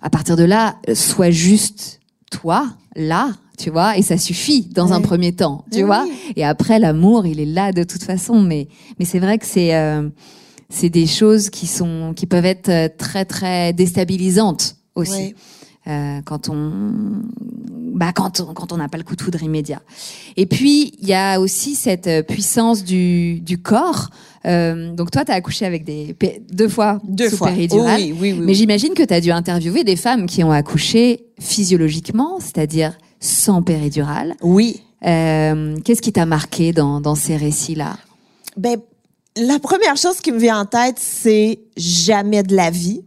[0.00, 1.98] à partir de là, sois juste
[2.34, 2.66] toi,
[2.96, 5.84] là, tu vois, et ça suffit dans un premier temps, tu Oui.
[5.84, 6.04] vois.
[6.36, 8.40] Et après, l'amour, il est là de toute façon.
[8.42, 8.66] Mais,
[8.98, 10.08] mais c'est vrai que c'est, euh,
[10.68, 15.12] c'est des choses qui sont, qui peuvent être euh, très, très déstabilisantes aussi.
[15.12, 15.34] Ouais.
[15.86, 16.82] Euh, quand on,
[17.94, 19.82] bah, quand on, quand on n'a pas le coup de foudre immédiat.
[20.36, 24.08] Et puis, il y a aussi cette puissance du, du corps.
[24.46, 26.14] Euh, donc toi, tu as accouché avec des,
[26.52, 27.48] deux fois Deux sous fois.
[27.48, 28.00] péridurale.
[28.00, 28.44] Oui, oui, oui.
[28.44, 33.62] Mais j'imagine que tu as dû interviewer des femmes qui ont accouché physiologiquement, c'est-à-dire sans
[33.62, 34.34] péridurale.
[34.42, 34.82] Oui.
[35.06, 37.96] Euh, Qu'est-ce qui t'a marqué dans, dans ces récits-là?
[38.56, 38.76] Ben,
[39.36, 43.02] la première chose qui me vient en tête, c'est jamais de la vie.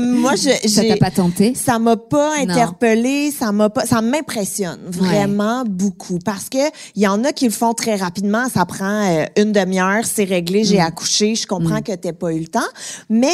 [0.00, 1.54] Moi, je, Ça t'a pas tenté?
[1.54, 6.58] ça m'a pas interpellé, ça m'a pas, ça m'impressionne vraiment beaucoup parce que
[6.94, 10.24] il y en a qui le font très rapidement, ça prend euh, une demi-heure, c'est
[10.24, 10.64] réglé, Mm.
[10.64, 12.60] j'ai accouché, je comprends que t'aies pas eu le temps,
[13.08, 13.32] mais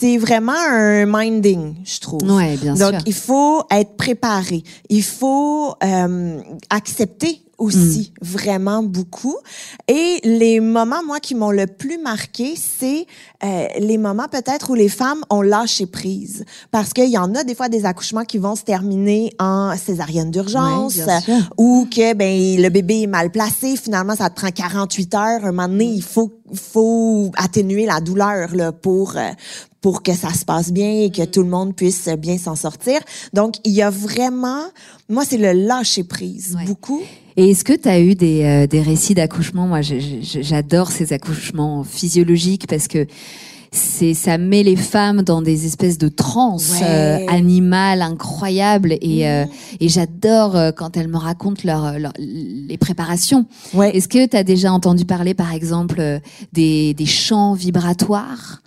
[0.00, 2.22] c'est vraiment un minding, je trouve.
[2.22, 3.00] Ouais, bien Donc sûr.
[3.06, 6.38] il faut être préparé, il faut euh,
[6.70, 8.24] accepter aussi Mm.
[8.24, 9.36] vraiment beaucoup.
[9.88, 13.06] Et les moments moi qui m'ont le plus marqué c'est
[13.44, 16.44] euh, les moments peut-être où les femmes ont lâché prise.
[16.70, 20.30] Parce qu'il y en a des fois des accouchements qui vont se terminer en césarienne
[20.30, 20.98] d'urgence
[21.56, 23.76] ou que ben le bébé est mal placé.
[23.76, 25.44] Finalement ça te prend 48 heures.
[25.44, 29.30] Un moment donné il faut faut atténuer la douleur là pour euh,
[29.80, 31.12] pour que ça se passe bien et Mm.
[31.12, 33.00] que tout le monde puisse bien s'en sortir
[33.32, 34.62] donc il y a vraiment
[35.08, 36.64] moi c'est le lâcher prise Ouais.
[36.66, 37.00] beaucoup
[37.36, 41.84] Et est-ce que tu as eu des, euh, des récits d'accouchement Moi, j'adore ces accouchements
[41.84, 43.06] physiologiques parce que
[43.70, 46.86] c'est ça met les femmes dans des espèces de transe Ouais.
[46.88, 49.50] euh, animales incroyables et, euh, Mhm.
[49.80, 53.46] et j'adore euh, quand elles me racontent leur, leur- les préparations.
[53.74, 56.18] ouais Est-ce que tu as déjà entendu parler, par exemple, euh,
[56.52, 58.62] des, des chants vibratoires?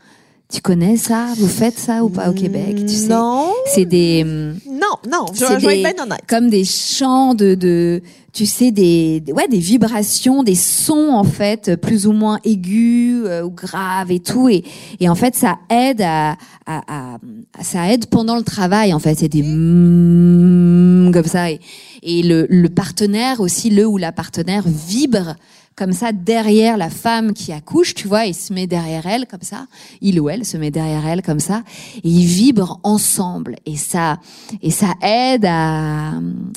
[0.51, 1.27] Tu connais ça?
[1.37, 2.75] Vous faites ça ou pas au Québec?
[2.85, 3.51] Tu sais non.
[3.73, 6.21] C'est des hum, non non je, je vais des- être honnête.
[6.27, 8.01] comme des chants de, de
[8.33, 13.43] tu sais des ouais des vibrations des sons en fait plus ou moins aigus euh,
[13.43, 14.49] ou graves et tout.
[14.49, 14.63] Et
[14.99, 16.31] et en fait ça aide à,
[16.65, 16.81] à,
[17.15, 17.17] à-
[17.61, 19.15] ça aide pendant le travail en fait.
[19.15, 21.49] C'est des mm, comme ça.
[21.51, 21.59] Et,
[22.03, 25.35] et le, le partenaire aussi le ou la partenaire vibre
[25.75, 29.41] comme ça derrière la femme qui accouche, tu vois, il se met derrière elle comme
[29.41, 29.65] ça,
[30.01, 31.63] il ou elle se met derrière elle comme ça,
[32.03, 34.17] et ils vibrent ensemble, et ça,
[34.61, 36.11] et ça aide à,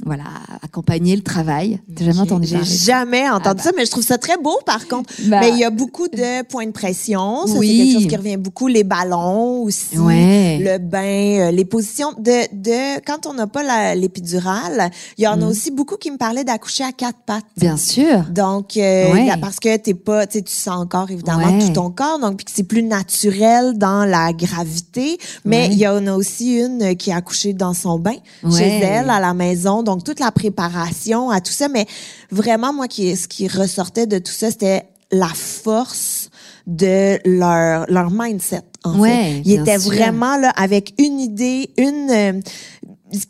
[0.05, 1.81] voilà, à accompagner le travail.
[1.97, 3.63] T'as jamais entendu J'ai jamais entendu Ah bah.
[3.63, 5.13] ça, mais je trouve ça très beau par contre.
[5.27, 5.39] Bah.
[5.41, 7.47] mais il y a beaucoup de points de pression.
[7.47, 7.69] Ça, Oui.
[7.69, 8.67] c'est quelque chose qui revient beaucoup.
[8.67, 9.97] Les ballons aussi.
[9.99, 10.59] Ouais.
[10.61, 15.41] Le bain, euh, les positions de, de quand on n'a pas l'épidurale, il y en
[15.41, 17.45] a aussi beaucoup qui me parlaient d'accoucher à quatre pattes.
[17.57, 17.61] Mm.
[17.61, 18.25] Bien sûr.
[18.31, 19.27] Donc, euh, Ouais.
[19.27, 21.67] y a- parce que t'es pas, tu sens encore évidemment Ouais.
[21.67, 25.19] tout ton corps, donc puis que c'est plus naturel dans la gravité.
[25.45, 25.69] Mais Ouais.
[25.73, 28.59] il y en a aussi une qui a accouché dans son bain Ouais.
[28.59, 31.69] chez elle à la maison, donc toute la préparation à tout ça.
[31.69, 31.87] Mais
[32.31, 36.31] vraiment, moi, qui, ce qui ressortait de tout ça, c'était la force
[36.67, 38.63] de leur leur mindset.
[38.85, 39.93] En Ouais, fait, ils étaient sûr.
[39.93, 42.41] vraiment là avec une idée, une euh,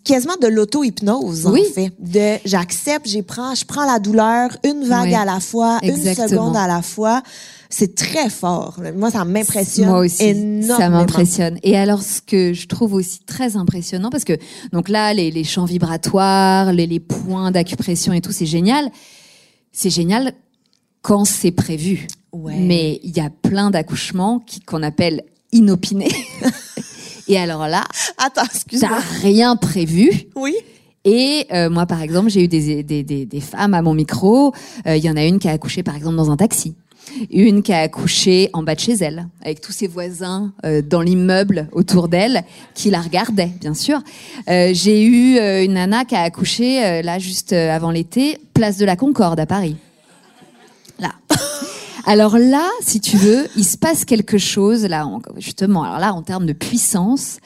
[0.05, 1.62] quasiment de l'auto-hypnose Oui.
[1.68, 1.92] en fait.
[1.99, 6.25] De j'accepte, prends, je prends la douleur une vague à la fois, Exactement.
[6.27, 7.23] une seconde à la fois.
[7.70, 8.79] C'est très fort.
[8.97, 10.77] Moi, ça m'impressionne Moi aussi, énormément.
[10.79, 11.59] ça m'impressionne.
[11.64, 14.35] Et alors, ce que je trouve aussi très impressionnant, parce que
[14.73, 18.90] donc là, les, les champs vibratoires, les, les points d'acupression et tout, c'est génial.
[19.73, 20.35] C'est génial
[21.03, 22.07] quand c'est prévu.
[22.33, 22.57] Ouais.
[22.59, 26.12] Mais il y a plein d'accouchements qui qu'on appelle inopinés.
[27.29, 27.85] et alors là,
[28.19, 28.99] Attends, t'as excuse-moi.
[29.23, 30.11] rien prévu.
[30.37, 30.55] Oui.
[31.05, 34.55] Et euh, moi, par exemple, j'ai eu des, des, des, des femmes à mon micro.
[34.87, 36.75] Euh, Il y en a une qui a accouché, par exemple, dans un taxi.
[37.31, 41.03] Une qui a accouché en bas de chez elle, avec tous ses voisins euh, dans
[41.03, 42.43] l'immeuble autour d'elle,
[42.75, 44.01] qui la regardaient, bien sûr.
[44.49, 48.39] Euh, j'ai eu euh, une nana qui a accouché, euh, là, juste euh, avant l'été,
[48.55, 49.77] place de la Concorde à Paris.
[50.99, 51.11] Là.
[52.07, 55.83] Alors là, si tu veux, il se passe quelque chose là, en- justement.
[55.85, 57.38] Alors là, en termes de puissance,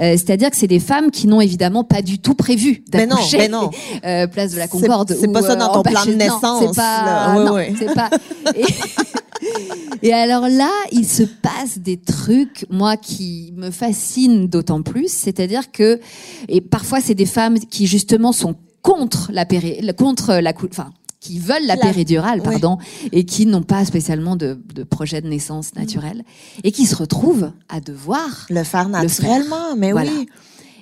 [0.00, 3.16] euh, c'est-à-dire que c'est des femmes qui n'ont évidemment pas du tout prévu Mais non,
[3.16, 3.38] d'accoucher.
[3.38, 3.70] mais non.
[4.04, 5.14] Euh, place de la Concorde.
[5.18, 7.34] c'est pas ça dans euh, ton plan de naissance, c'est pas.
[7.38, 8.10] non, c'est pas.
[8.56, 15.08] Et, et alors là, il se passe des trucs, moi, qui me fascinent d'autant plus.
[15.08, 16.00] C'est-à-dire que,
[16.48, 20.90] et parfois, c'est des femmes qui justement sont contre la péri contre la enfin
[21.22, 22.78] qui veulent la, péridurale, pardon,
[23.12, 26.24] et qui n'ont pas spécialement de, de, projet de naissance naturelle,
[26.64, 30.28] et qui se retrouvent à devoir le faire naturellement, mais oui.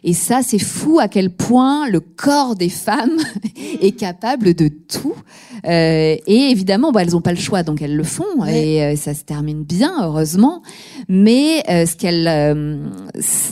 [0.03, 3.19] Et ça, c'est fou à quel point le corps des femmes
[3.83, 5.15] est capable de tout.
[5.67, 8.47] Euh, et évidemment, bah, elles n'ont pas le choix, donc elles le font.
[8.47, 10.63] Et euh, ça se termine bien, heureusement.
[11.07, 12.89] Mais euh, ce qu'elles, euh,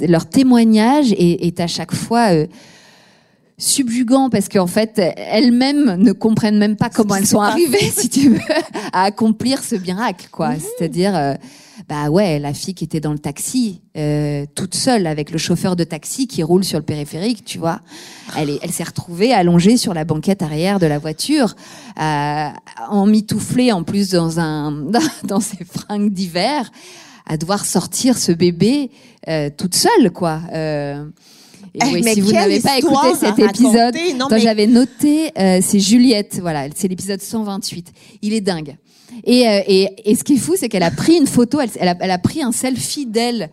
[0.09, 2.31] leur témoignage est, est, à chaque fois
[3.59, 8.31] subjugant parce qu'en fait elles-mêmes ne comprennent même pas comment elles sont arrivées si tu
[8.31, 8.41] veux
[8.93, 10.51] à accomplir ce miracle quoi.
[10.51, 10.61] Mmh.
[10.61, 11.35] c'est-à-dire euh,
[11.89, 15.75] bah ouais la fille qui était dans le taxi euh, toute seule avec le chauffeur
[15.75, 17.81] de taxi qui roule sur le périphérique tu vois.
[18.37, 21.57] Elle est elle s'est retrouvée allongée sur la banquette arrière de la voiture
[22.01, 22.49] euh,
[22.89, 24.71] en mitouflée en plus dans un
[25.25, 26.71] dans ses fringues d'hiver
[27.29, 28.91] à devoir sortir ce bébé
[29.29, 30.41] euh, toute seule quoi.
[30.53, 31.05] Euh,
[31.75, 36.39] et eh, si vous n'avez pas écouté cet épisode, dont j'avais noté, euh, c'est Juliette,
[36.41, 37.93] voilà, c'est l'épisode 128.
[38.23, 38.77] Il est dingue.
[39.25, 41.71] Et, euh, et, et ce qui est fou, c'est qu'elle a pris une photo, elle,
[41.79, 43.51] elle, a, elle, a, pris un selfie d'elle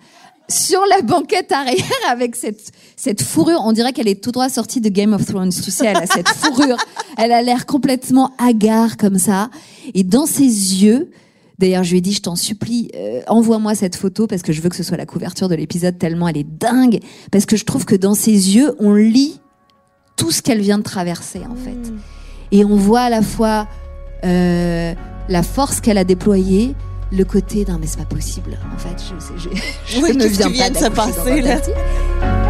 [0.47, 3.61] sur la banquette arrière avec cette, cette fourrure.
[3.63, 6.05] On dirait qu'elle est tout droit sortie de Game of Thrones, tu sais, elle a
[6.05, 6.77] cette fourrure.
[7.17, 9.49] Elle a l'air complètement hagard comme ça.
[9.93, 11.09] Et dans ses yeux,
[11.59, 14.61] D'ailleurs, je lui ai dit, je t'en supplie, euh, envoie-moi cette photo parce que je
[14.61, 16.99] veux que ce soit la couverture de l'épisode tellement elle est dingue.
[17.31, 19.39] Parce que je trouve que dans ses yeux, on lit
[20.17, 21.91] tout ce qu'elle vient de traverser, en fait.
[21.91, 21.99] Mm.
[22.51, 23.67] Et on voit à la fois
[24.23, 24.93] euh,
[25.29, 26.75] la force qu'elle a déployée,
[27.11, 28.57] le côté d'un mais c'est pas possible.
[28.73, 29.49] En fait, je, je,
[29.85, 32.44] je, oui, ne viens pas de se passer là.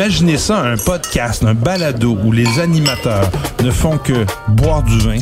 [0.00, 3.28] Imaginez ça, un podcast, un balado où les animateurs
[3.64, 5.18] ne font que boire du vin,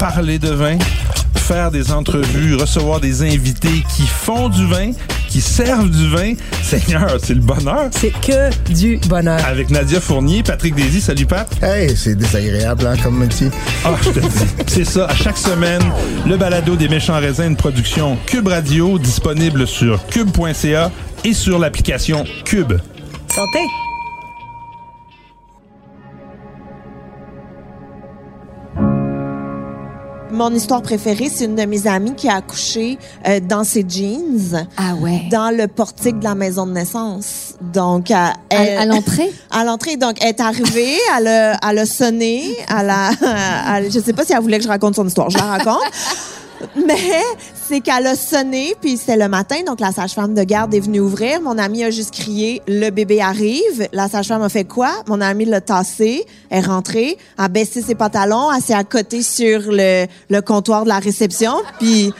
[0.00, 0.76] parler de vin,
[1.36, 4.90] faire des entrevues, recevoir des invités qui font du vin,
[5.28, 6.32] qui servent du vin.
[6.64, 7.90] Seigneur, c'est le bonheur.
[7.92, 9.38] C'est que du bonheur.
[9.46, 11.00] Avec Nadia Fournier, Patrick Désy.
[11.00, 11.48] Salut, Pat.
[11.62, 13.50] Hey, c'est désagréable, hein, comme métier.
[13.84, 14.46] Ah, je te dis.
[14.66, 15.06] C'est ça.
[15.06, 15.82] À chaque semaine,
[16.26, 20.90] le balado des méchants raisins, une production Cube Radio, disponible sur cube.ca
[21.24, 22.74] et sur l'application Cube.
[23.28, 23.60] Santé!
[30.30, 34.68] Mon histoire préférée, c'est une de mes amies qui a accouché euh, dans ses jeans.
[34.76, 35.22] Ah ouais.
[35.32, 37.54] Dans le portique de la maison de naissance.
[37.60, 39.32] Donc, à, à, l'entrée?
[39.50, 39.96] À l'entrée.
[39.96, 43.10] Donc, elle est arrivée, elle a, elle a sonné, elle a,
[43.78, 45.28] elle, je sais pas si elle voulait que je raconte son histoire.
[45.30, 45.82] Je la raconte.
[46.74, 47.22] Mais
[47.54, 51.00] c'est qu'elle a sonné, puis c'était le matin, donc la sage-femme de garde est venue
[51.00, 51.40] ouvrir.
[51.40, 53.88] Mon amie a juste crié «Le bébé arrive».
[53.92, 54.90] La sage-femme a fait quoi?
[55.06, 59.60] Mon amie l'a tassé, est rentrée, a baissé ses pantalons, elle s'est à côté sur
[59.66, 62.12] le, le comptoir de la réception, puis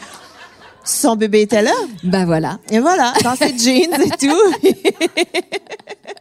[0.84, 1.74] son bébé était là.
[2.02, 2.58] Ben voilà.
[2.70, 4.68] Et voilà, dans ses jeans et tout.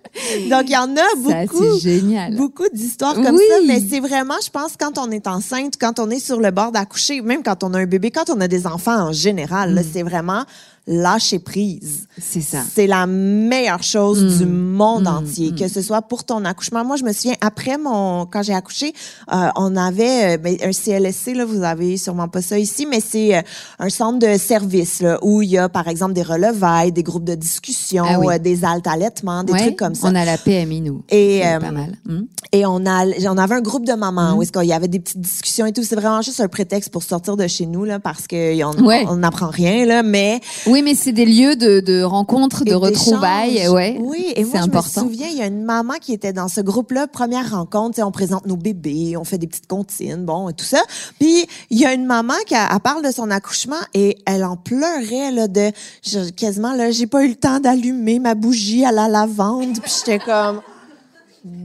[0.49, 1.79] Donc, il y en a beaucoup.
[1.79, 2.35] génial.
[2.35, 3.55] Beaucoup d'histoires comme ça.
[3.65, 6.71] Mais c'est vraiment, je pense, quand on est enceinte, quand on est sur le bord
[6.71, 9.83] d'accoucher, même quand on a un bébé, quand on a des enfants en général, mm.
[9.91, 10.43] c'est vraiment
[10.87, 12.07] lâcher prise.
[12.17, 12.59] C'est ça.
[12.73, 14.71] C'est la meilleure chose du mm.
[14.71, 15.07] monde mm.
[15.07, 16.85] entier, que ce soit pour ton accouchement.
[16.85, 18.93] Moi, je me souviens, après mon, quand j'ai accouché,
[19.33, 23.01] euh, on avait euh, ben, un CLSC, là, vous avez sûrement pas ça ici, mais
[23.01, 23.41] c'est euh,
[23.79, 27.25] un centre de service là, où il y a, par exemple, des relevailles, des groupes
[27.25, 30.07] de discussion, ah des haltes allaitements, des trucs comme ça.
[30.07, 31.03] On a la PMI, nous.
[31.09, 31.97] Et, pas mal.
[32.05, 32.21] Hmm?
[32.53, 34.37] Et on, a, on avait un groupe de mamans mm.
[34.37, 35.83] où est-ce qu'il y avait des petites discussions et tout.
[35.83, 39.85] C'est vraiment juste un prétexte pour sortir de chez nous, là, parce qu'on n'apprend rien,
[39.85, 40.39] là, mais...
[40.65, 43.67] Oui, mais c'est des lieux de, de rencontres, de retrouvailles.
[43.69, 46.47] Ouais, oui, et moi, je me souviens, il y a une maman qui était dans
[46.47, 50.53] ce groupe-là, première rencontre, on présente nos bébés, on fait des petites comptines, bon, et
[50.53, 50.81] tout ça.
[51.19, 54.43] Puis, il y a une maman qui a, elle parle de son accouchement et elle
[54.43, 55.71] en pleurait, là, de,
[56.35, 59.79] quasiment, là, j'ai pas eu le temps d'allumer ma bougie à la lavande.
[59.81, 60.61] Puis j'étais comme,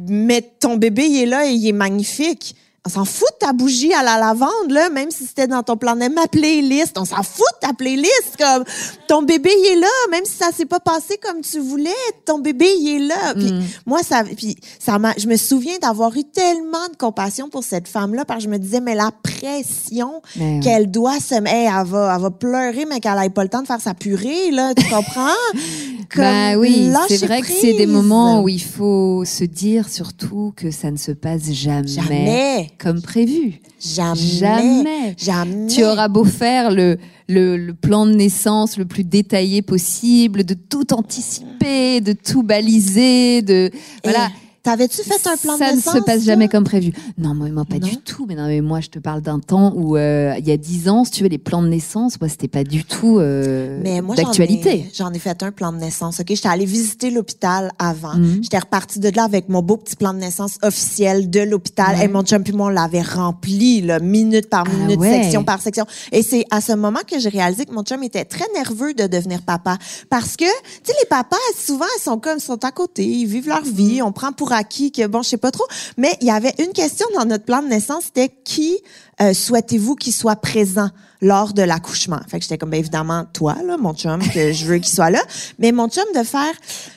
[0.09, 3.53] mais ton bébé, il est là et il est magnifique on s'en fout de ta
[3.53, 6.99] bougie à la lavande, là, même si c'était dans ton plan de ma playlist.
[6.99, 8.37] On s'en fout de ta playlist.
[8.37, 8.65] Comme,
[9.07, 11.91] ton bébé, il est là, même si ça s'est pas passé comme tu voulais,
[12.25, 13.35] ton bébé, il est là.
[13.35, 13.63] Puis, mm.
[13.87, 17.87] moi, ça, puis, ça m'a, je me souviens d'avoir eu tellement de compassion pour cette
[17.87, 21.87] femme-là, parce que je me disais, mais la pression ben qu'elle doit se, hey, elle
[21.87, 24.75] va, elle va pleurer, mais qu'elle ait pas le temps de faire sa purée, là,
[24.75, 25.29] tu comprends?
[26.15, 30.53] comme, ben oui, c'est vrai que c'est des moments où il faut se dire surtout
[30.57, 31.89] que ça ne se passe jamais.
[31.89, 33.61] Jamais comme prévu.
[33.81, 35.15] Jamais.
[35.17, 35.67] Jamais.
[35.67, 36.99] Tu auras beau faire le,
[37.29, 43.71] le, plan de naissance le plus détaillé possible, de tout anticiper, de tout baliser, de
[44.05, 44.29] voilà.
[44.63, 45.95] T'avais-tu fait un plan de ça ne naissance?
[45.95, 46.93] se passe jamais comme prévu.
[47.19, 47.89] Non, moi, moi, pas Non.
[47.89, 48.27] du tout.
[48.29, 50.89] Mais non, mais moi, je te parle d'un temps où, euh, il y a dix
[50.89, 54.01] ans, si tu veux, les plans de naissance, moi, c'était pas du tout euh, Mais
[54.01, 54.87] moi, d'actualité.
[54.95, 56.21] j'en ai fait un plan de naissance.
[56.21, 58.15] Ok, j'étais allée visiter l'hôpital avant.
[58.15, 58.39] Mhm.
[58.45, 61.97] J'étais repartie de là avec mon beau petit plan de naissance officiel de l'hôpital.
[61.97, 62.05] Ouais.
[62.05, 65.23] Et mon chum puis moi, on l'avait rempli, là, minute par Ah minute, ouais.
[65.23, 65.87] section par section.
[66.13, 69.09] Et c'est à ce moment que j'ai réalisé que mon chum était très nerveux de
[69.09, 69.77] devenir papa,
[70.09, 70.51] parce que, tu
[70.85, 73.97] sais, les papas souvent, ils sont comme, ils sont à côté, ils vivent leur vie.
[74.01, 74.07] Mhm.
[74.07, 75.67] On prend pour acquis que bon, je sais pas trop.
[75.97, 78.79] Mais il y avait une question dans notre plan de naissance, c'était qui
[79.21, 80.89] euh, souhaitez-vous qu'il soit présent
[81.21, 82.19] lors de l'accouchement?
[82.29, 85.11] Fait que j'étais comme, ben, évidemment, toi, là, mon chum, que je veux qu'il soit
[85.11, 85.21] là.
[85.59, 86.53] Mais mon chum de faire,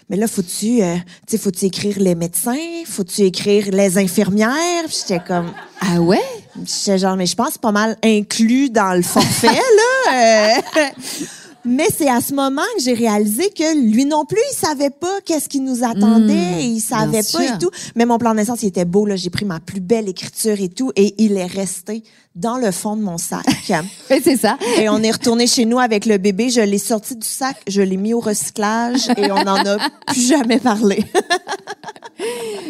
[0.10, 0.96] mais là, faut-tu, euh,
[1.28, 2.84] tu faut-tu écrire les médecins?
[2.86, 4.86] Faut-tu écrire les infirmières?
[4.88, 5.52] J'étais comme,
[5.82, 6.24] Ah ouais?
[6.66, 10.14] J'étais genre, mais je pense pas mal inclus dans le forfait, là.
[10.14, 10.82] Euh,
[11.66, 15.20] mais c'est à ce moment que j'ai réalisé que lui non plus, il savait pas
[15.26, 16.34] qu'est-ce qui nous attendait.
[16.34, 17.42] Mmh, il savait pas sûr.
[17.42, 17.72] et tout.
[17.96, 19.16] Mais mon plan de naissance, il était beau, là.
[19.16, 20.92] J'ai pris ma plus belle écriture et tout.
[20.96, 22.04] Et il est resté
[22.36, 23.46] dans le fond de mon sac.
[24.12, 24.58] Oui, c'est ça.
[24.78, 26.50] et on est retourné chez nous avec le bébé.
[26.50, 30.28] Je l'ai sorti du sac, je l'ai mis au recyclage et on n'en a plus
[30.28, 31.04] jamais parlé.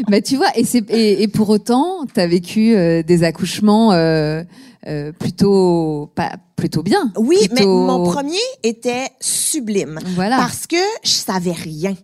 [0.10, 4.44] Mais tu vois, et, et, et pour autant, tu as vécu euh, des accouchements euh,
[4.88, 7.12] euh, plutôt, pas, plutôt bien.
[7.18, 10.00] Oui, mais mon premier était sublime.
[10.16, 10.38] Voilà.
[10.38, 11.96] Parce que je savais rien.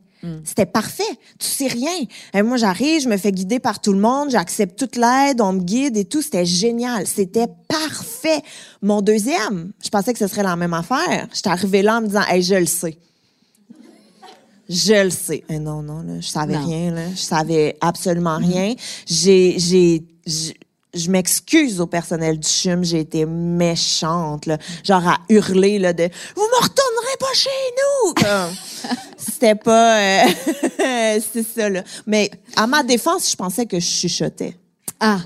[0.43, 1.01] C'était parfait.
[1.39, 1.89] Tu sais rien.
[2.35, 5.53] Et moi, j'arrive, je me fais guider par tout le monde, j'accepte toute l'aide, on
[5.53, 6.21] me guide et tout.
[6.21, 7.07] C'était génial.
[7.07, 8.43] C'était parfait.
[8.83, 11.27] Mon deuxième, je pensais que ce serait la même affaire.
[11.33, 12.99] J'étais arrivée là en me disant, hey, je le sais.
[14.69, 15.43] Je le sais.
[15.49, 16.65] Eh non, non, là, je savais Non.
[16.65, 17.09] rien, là.
[17.13, 18.75] Je savais absolument rien.
[19.07, 20.55] J'ai, j'ai, j'ai-
[20.93, 24.57] je m'excuse au personnel du CHUM, j'ai été méchante, là.
[24.83, 26.03] Genre à hurler, là, de
[26.35, 29.99] «Vous me retournerez pas chez nous!» Comme, C'était pas...
[29.99, 31.83] euh, c'est ça, là.
[32.05, 34.57] Mais à ma défense, je pensais que je chuchotais.
[34.99, 35.19] Ah.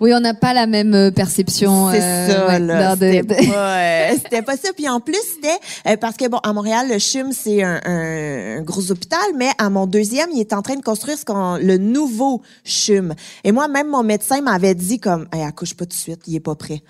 [0.00, 1.90] Oui, on n'a pas la même euh, perception.
[1.90, 2.92] C'est euh, ça, ouais, là.
[2.94, 4.68] C'était de- pas, euh, pas ça.
[4.76, 8.62] Puis en plus, c'était parce que, bon, à Montréal, le CHUM, c'est un, un- un
[8.62, 11.78] gros hôpital, mais à mon deuxième, il est en train de construire ce qu'on, le
[11.78, 13.14] nouveau CHUM.
[13.44, 16.36] Et moi, même mon médecin m'avait dit comme, hey, accouche pas tout de suite, il
[16.36, 16.82] est pas prêt.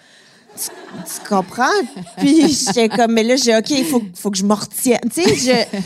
[0.57, 1.65] Tu, tu comprends?
[2.19, 4.99] Puis j'étais comme, mais là, j'ai, OK, il faut, faut que je m'en retienne.
[5.15, 5.79] Tu sais, je...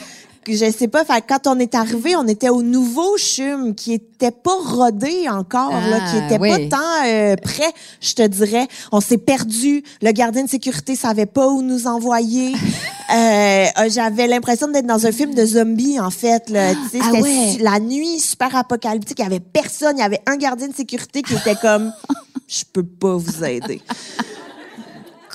[0.49, 4.31] Je sais pas, fait, quand on est arrivé, on était au nouveau CHUM qui était
[4.31, 6.69] pas rodé encore, là, qui Ah, était oui.
[6.69, 8.67] pas tant euh, prêt, je te dirais.
[8.93, 9.83] On s'est perdu.
[10.03, 12.53] Le gardien de sécurité savait pas où nous envoyer.
[13.13, 16.49] Euh, euh, J'avais l'impression d'être dans un film de zombies, en fait.
[16.49, 16.71] Là.
[16.71, 17.59] Ah c'était ouais.
[17.61, 19.19] la nuit super apocalyptique.
[19.19, 19.99] Il y avait personne.
[19.99, 21.93] Il y avait un gardien de sécurité qui était comme,
[22.49, 23.83] je peux pas vous aider.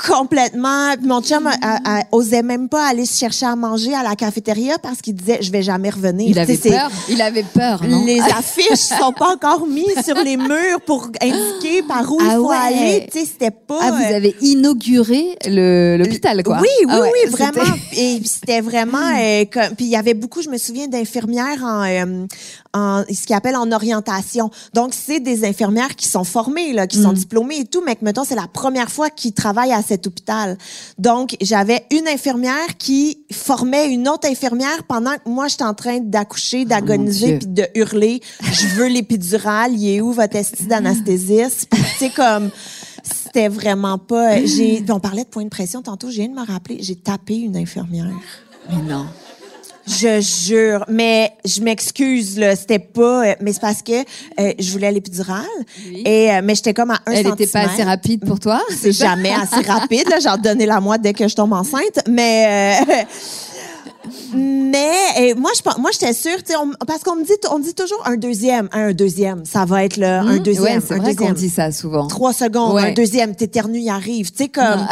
[0.07, 0.93] Complètement.
[0.97, 4.03] Puis Mon chum a- a- a- osait même pas aller se chercher à manger à
[4.03, 6.29] la cafétéria parce qu'il disait je vais jamais revenir.
[6.29, 6.89] Il avait peur.
[7.09, 8.05] Il avait peur, non?
[8.05, 12.35] Les affiches sont pas encore mises sur les murs pour indiquer par où il Ah
[12.35, 12.55] faut ouais.
[12.55, 13.07] aller.
[13.11, 13.79] Tu sais, c'était pas.
[13.81, 16.57] Ah, vous euh, avez inauguré le- l'hôpital, quoi.
[16.61, 17.73] Oui, oui, Ah ouais, oui, vraiment.
[17.97, 18.97] Et c'était vraiment.
[19.17, 22.25] euh, comme- puis il y avait beaucoup, je me souviens, d'infirmières en, euh,
[22.73, 24.49] en ce qu'ils appellent en orientation.
[24.73, 27.03] Donc c'est des infirmières qui sont formées, là, qui Mm.
[27.03, 30.07] sont diplômées et tout, mais que mettons c'est la première fois qu'ils travaillent à cet
[30.07, 30.57] hôpital.
[30.97, 35.99] Donc j'avais une infirmière qui formait une autre infirmière pendant que moi j'étais en train
[35.99, 36.65] d'accoucher, Dieu.
[36.65, 38.21] d'agoniser puis de hurler.
[38.41, 39.73] Je veux l'épidurale.
[39.73, 41.67] Il est où votre esti d'anesthésiste?
[41.97, 42.49] Sais comme.
[43.03, 44.45] C'était vraiment pas.
[44.45, 44.83] J'ai.
[44.89, 46.09] On parlait de point de pression tantôt.
[46.09, 46.79] J'ai viens de me rappeler.
[46.81, 48.09] J'ai tapé une infirmière.
[48.69, 49.05] Mais non.
[49.89, 53.91] Je jure, mais je m'excuse là, c'était pas, euh, mais c'est parce que
[54.39, 55.43] euh, je voulais l'épidurale
[56.05, 58.91] et euh, mais j'étais comme à un Elle n'était pas assez rapide pour toi C'est
[58.91, 62.83] jamais assez rapide là, j'en donnais la moi dès que je tombe enceinte, mais.
[62.87, 63.03] euh,
[64.33, 67.59] Mais euh, moi je moi j'étais sûre tu sais on- parce qu'on me dit on
[67.59, 70.93] dit toujours un deuxième un deuxième ça va être là un Mmh, deuxième ouais, c'est
[70.93, 72.07] un vrai qu'on dit ça souvent.
[72.07, 72.89] trois secondes, Ouais.
[72.89, 74.31] un deuxième, t'éternues, il arrive.
[74.31, 74.87] Tu sais, comme.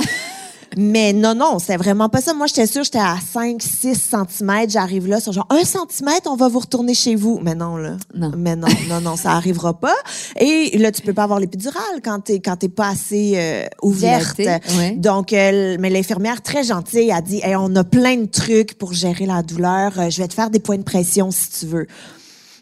[0.75, 2.33] Mais non, non, c'est vraiment pas ça.
[2.33, 4.69] Moi, j'étais sûre, j'étais à 5, 6 cm.
[4.69, 7.39] J'arrive là, sur genre, un centimètre, on va vous retourner chez vous.
[7.41, 7.97] Mais non, là.
[8.13, 8.31] Non.
[8.37, 9.95] Mais non, non, non, ça arrivera pas.
[10.39, 14.39] Et là, tu peux pas avoir l'épidurale quand t'es, quand t'es pas assez euh, ouverte.
[14.39, 14.91] Ouais.
[14.97, 18.93] Donc, euh, mais l'infirmière, très gentille, a dit, hey, on a plein de trucs pour
[18.93, 19.93] gérer la douleur.
[19.97, 21.87] Euh, je vais te faire des points de pression si tu veux.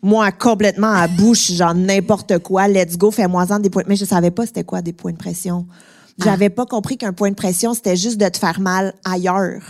[0.02, 2.68] Moi, complètement à bouche, genre n'importe quoi.
[2.68, 3.84] Let's go, fais-moi-en des points.
[3.88, 5.66] Mais je savais pas c'était quoi des points de pression.
[6.24, 9.62] J'avais pas compris qu'un point de pression, c'était juste de te faire mal ailleurs.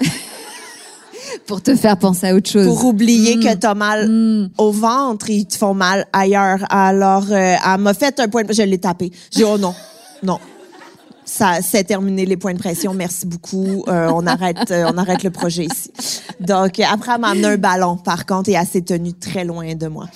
[1.46, 2.66] Pour te faire penser à autre chose.
[2.66, 6.60] Pour oublier que t'as mal au ventre, ils te font mal ailleurs.
[6.70, 8.52] Alors, euh, elle m'a fait un point de...
[8.52, 9.10] Je l'ai tapé.
[9.30, 9.74] J'ai dit, oh non,
[10.22, 10.38] non.
[11.24, 12.92] Ça, c'est terminé les points de pression.
[12.94, 13.84] Merci beaucoup.
[13.86, 15.90] Euh, on arrête, euh, on arrête le projet ici.
[16.40, 19.74] Donc, après, elle m'a amené un ballon, par contre, et elle s'est tenue très loin
[19.74, 20.06] de moi.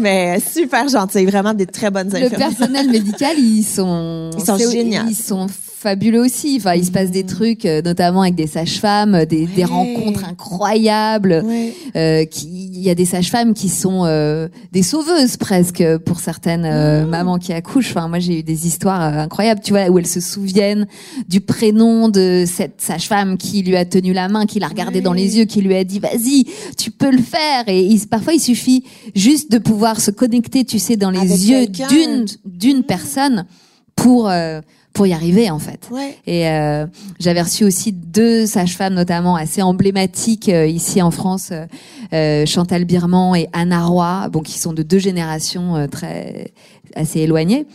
[0.00, 2.48] Mais super gentil, vraiment des très bonnes Le infirmières.
[2.48, 5.02] personnel médical, ils sont, Ils sont géniaux.
[5.08, 5.46] Ils sont
[5.84, 6.56] fabuleux aussi.
[6.58, 11.42] Enfin, il se passe des trucs, euh, notamment avec des sages-femmes, des, des rencontres incroyables.
[11.44, 11.72] Ouais.
[11.94, 16.64] Euh, qui- il y a des sages-femmes qui sont euh, des sauveuses presque pour certaines
[16.66, 17.90] euh, mamans qui accouchent.
[17.90, 20.86] Enfin, moi, j'ai eu des histoires euh, incroyables, tu vois, où elles se souviennent
[21.28, 25.12] du prénom de cette sage-femme qui lui a tenu la main, qui l'a regardé dans
[25.12, 28.40] les yeux, qui lui a dit "Vas-y, tu peux le faire." Et il- parfois, il
[28.40, 33.44] suffit juste de pouvoir se connecter, tu sais, dans les Avec yeux d'une d'une personne
[33.96, 34.60] pour euh,
[34.94, 35.88] pour y arriver en fait.
[35.90, 36.16] Ouais.
[36.26, 36.86] Et euh,
[37.18, 41.66] j'avais reçu aussi deux sages-femmes, notamment assez emblématiques euh, ici en France, euh,
[42.14, 46.52] euh, Chantal Birman et Anna Roy, bon, qui sont de deux générations euh, très
[46.94, 47.66] assez éloignées.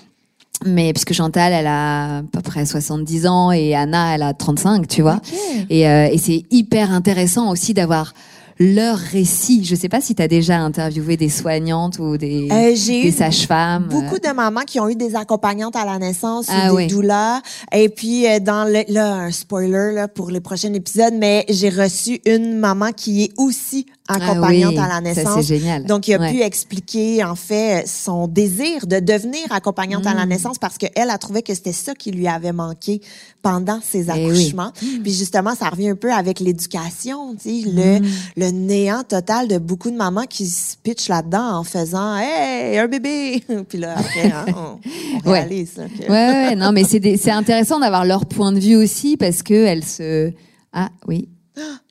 [0.65, 4.87] Mais puisque Chantal, elle a à peu près 70 ans et Anna, elle a 35,
[4.87, 5.21] tu vois.
[5.69, 8.13] Et, euh, et c'est hyper intéressant aussi d'avoir
[8.59, 9.63] leur récit.
[9.63, 13.87] Je sais pas si tu as déjà interviewé des soignantes ou des, Euh, des sages-femmes.
[13.89, 16.87] Beaucoup de mamans qui ont eu des accompagnantes à la naissance Ah ou des oui.
[16.87, 17.41] doulas.
[17.71, 21.69] Et puis, euh, dans le, là, un spoiler là, pour les prochains épisodes, mais j'ai
[21.69, 25.35] reçu une maman qui est aussi accompagnante Ah oui, à la ça, naissance.
[25.45, 25.85] c'est génial.
[25.85, 26.31] Donc, il a Ouais.
[26.31, 30.29] pu expliquer, en fait, son désir de devenir accompagnante à la Mm.
[30.29, 33.01] naissance parce qu'elle a trouvé que c'était ça qui lui avait manqué
[33.41, 34.25] pendant ses Eh oui.
[34.25, 34.71] accouchements.
[35.03, 38.05] Puis, justement, ça revient un peu avec l'éducation, tu sais, le, Mm.
[38.37, 42.87] le néant total de beaucoup de mamans qui se pitchent là-dedans en faisant Hey, un
[42.87, 43.43] bébé!
[43.69, 44.79] Puis là, après, hein, on,
[45.25, 45.39] on Ouais.
[45.41, 45.77] réalise.
[45.77, 49.43] là, que- Ouais, ouais, non, mais c'est intéressant d'avoir leur point de vue aussi parce
[49.43, 50.31] que elles se.
[50.73, 51.29] Ah oui.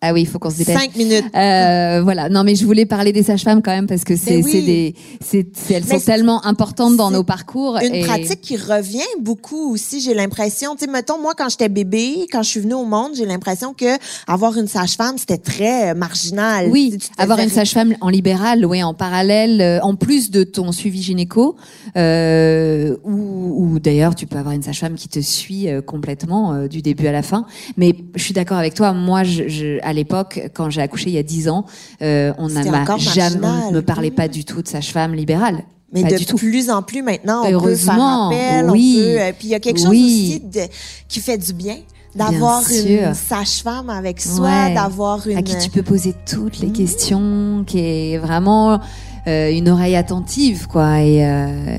[0.00, 0.78] Ah oui, il faut qu'on se dépêche.
[0.78, 1.24] Cinq minutes.
[1.34, 2.28] Euh, voilà.
[2.28, 4.50] Non, mais je voulais parler des sages-femmes quand même parce que c'est oui.
[4.52, 7.78] c'est des, c'est c'est- elles Mais sont tellement importantes dans nos parcours.
[7.82, 10.76] Une et- pratique qui revient beaucoup aussi, j'ai l'impression.
[10.76, 13.74] Tu sais, mettons, moi, quand j'étais bébé, quand je suis venue au monde, j'ai l'impression
[13.74, 13.86] que
[14.28, 16.68] avoir une sage-femme, c'était très euh, marginal.
[16.70, 20.70] Oui, tu avoir une sage-femme en libéral, oui, en parallèle, euh, en plus de ton
[20.70, 21.56] suivi gynéco,
[21.96, 26.82] euh, ou, ou d'ailleurs tu peux avoir une sage-femme qui te suit euh, complètement du
[26.82, 27.46] début à la fin.
[27.76, 28.92] Mais je suis d'accord avec toi.
[28.92, 31.64] Moi, je, je- à l'époque, quand j'ai accouché il y a dix ans,
[32.02, 32.62] euh, on n'a
[32.98, 35.64] jamais, on me parlait pas du tout de sage-femme libérale.
[35.92, 37.94] Mais pas de plus en plus maintenant, on peut faire
[38.26, 38.96] appel, oui.
[38.98, 39.20] on peut.
[39.20, 40.40] euh, puis il y a quelque chose Oui.
[40.40, 40.60] aussi de,
[41.08, 41.76] qui fait du bien
[42.14, 44.74] d'avoir une sage-femme avec soi, Ouais.
[44.74, 45.38] d'avoir une.
[45.38, 46.66] à qui tu peux poser toutes Mmh.
[46.66, 48.80] les questions, qui est vraiment
[49.26, 51.78] euh, une oreille attentive, quoi, et, euh,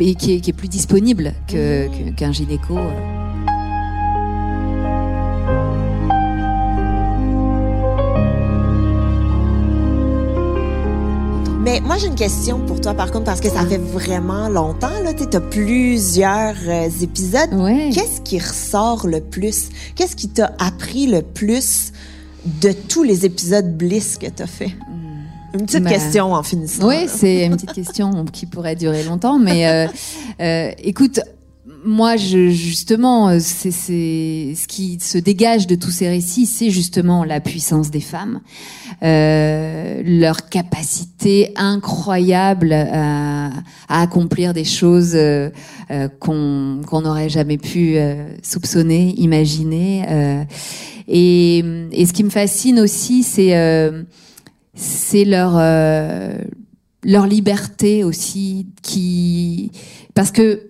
[0.00, 1.52] et qui, est, qui est plus disponible Mmh.
[1.52, 2.74] que- qu'un gynéco.
[11.70, 15.00] Mais moi, j'ai une question pour toi, par contre, parce que ça fait vraiment longtemps,
[15.04, 15.14] là.
[15.14, 17.52] Tu as plusieurs euh, épisodes.
[17.52, 17.90] Ouais.
[17.94, 19.68] Qu'est-ce qui ressort le plus?
[19.94, 21.92] Qu'est-ce qui t'a appris le plus
[22.60, 24.72] de tous les épisodes Bliss que tu as fait?
[25.54, 26.88] Une petite Ben, question en finissant.
[26.88, 29.86] Oui, c'est une petite question qui pourrait durer longtemps, mais euh,
[30.40, 31.20] euh, écoute,
[31.84, 37.24] moi, je, justement, euh, c'est ce qui se dégage de tous ces récits, c'est justement
[37.24, 38.40] la puissance des femmes,
[39.02, 43.50] euh, leur capacité incroyable à,
[43.88, 45.50] à accomplir des choses euh,
[45.90, 50.04] euh, qu'on qu'on n'aurait jamais pu euh, soupçonner, imaginer.
[50.08, 50.44] euh.
[51.08, 53.54] et, et ce qui me fascine aussi, c'est
[55.24, 55.60] leur
[57.02, 59.72] leur liberté aussi qui
[60.14, 60.69] parce que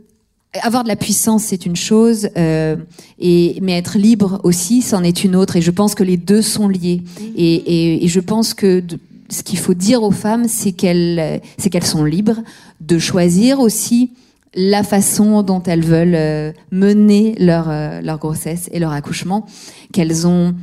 [0.62, 2.76] avoir de la puissance c'est une chose euh,
[3.20, 6.42] et mais être libre aussi c'en est une autre et je pense que les deux
[6.42, 7.03] sont liés.
[7.36, 8.98] Et, et, et je pense que de-
[9.30, 12.40] ce qu'il faut dire aux femmes c'est qu'elles c'est qu'elles sont libres
[12.80, 14.11] de choisir aussi
[14.57, 19.46] la façon dont elles veulent euh, mener leur euh, leur grossesse et leur accouchement
[19.92, 20.55] qu'elles ont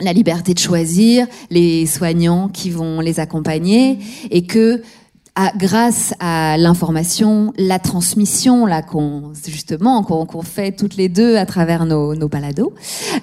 [0.00, 3.98] la liberté de choisir les soignants qui vont les accompagner
[4.30, 4.82] et que
[5.56, 11.46] grâce à l'information, la transmission là qu'on justement qu'on qu'on fait toutes les deux à
[11.46, 12.74] travers nos, nos balados,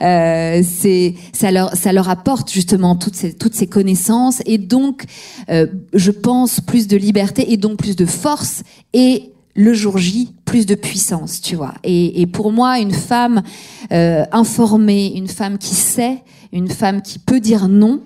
[0.01, 5.05] euh, c'est ça leur ça leur apporte justement toutes ces toutes ces connaissances et donc
[5.49, 10.33] euh, je pense plus de liberté et donc plus de force et le jour J,
[10.45, 11.75] plus de puissance, tu vois.
[11.83, 13.43] Et, et pour moi, une femme
[13.91, 18.01] euh, informée, une femme qui sait, une femme qui peut dire non,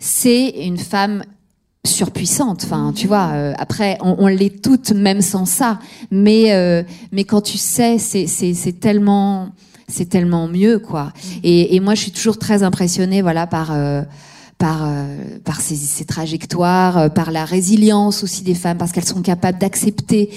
[0.00, 1.22] c'est une femme
[1.86, 2.62] surpuissante.
[2.64, 3.30] Enfin, tu vois.
[3.32, 5.78] euh, après, on, on l'est toutes, même sans ça.
[6.10, 9.50] Mais euh, mais quand tu sais, c'est c'est c'est tellement
[9.88, 11.12] c'est tellement mieux, quoi.
[11.42, 14.02] Et, et moi, je suis toujours très impressionnée, voilà, par euh,
[14.62, 19.04] par euh, par ces, ces trajectoires, euh, par la résilience aussi des femmes, parce qu'elles
[19.04, 20.30] sont capables d'accepter,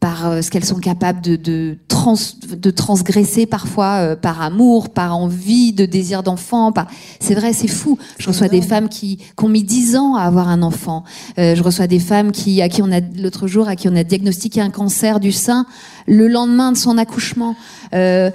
[0.00, 2.16] par euh, ce qu'elles sont capables de de, trans,
[2.50, 6.72] de transgresser parfois euh, par amour, par envie, de désir d'enfant.
[6.72, 6.88] Par...
[7.20, 7.98] C'est vrai, c'est fou.
[8.18, 11.04] Je reçois des femmes qui, qui ont mis 10 ans à avoir un enfant.
[11.38, 13.96] Euh, je reçois des femmes qui à qui on a l'autre jour à qui on
[13.96, 15.66] a diagnostiqué un cancer du sein
[16.10, 17.56] le lendemain de son accouchement.
[17.94, 18.30] Euh,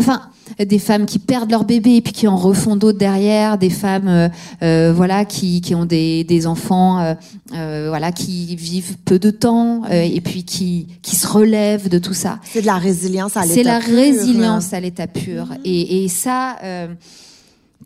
[0.00, 0.22] enfin
[0.58, 4.08] des femmes qui perdent leur bébé et puis qui en refont d'autres derrière, des femmes
[4.08, 4.28] euh,
[4.62, 7.14] euh, voilà qui, qui ont des, des enfants euh,
[7.54, 11.98] euh, voilà qui vivent peu de temps euh, et puis qui qui se relèvent de
[11.98, 12.40] tout ça.
[12.42, 16.08] C'est de la résilience à l'état C'est la pur, résilience à l'état pur et, et
[16.08, 16.88] ça euh,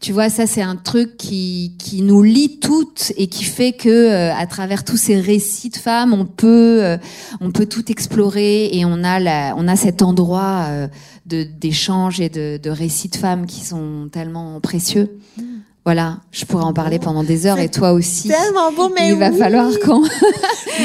[0.05, 3.89] tu vois, ça c'est un truc qui, qui nous lie toutes et qui fait que
[3.89, 6.99] euh, à travers tous ces récits de femmes, on peut euh,
[7.41, 10.89] on peut tout explorer et on a la, on a cet endroit euh,
[11.25, 15.09] de d'échange et de, de récits de femmes qui sont tellement précieux.
[15.87, 18.29] Voilà, je pourrais en parler pendant des heures et toi aussi.
[18.29, 19.39] Tellement beau, mais Il va oui.
[19.39, 20.03] falloir qu'on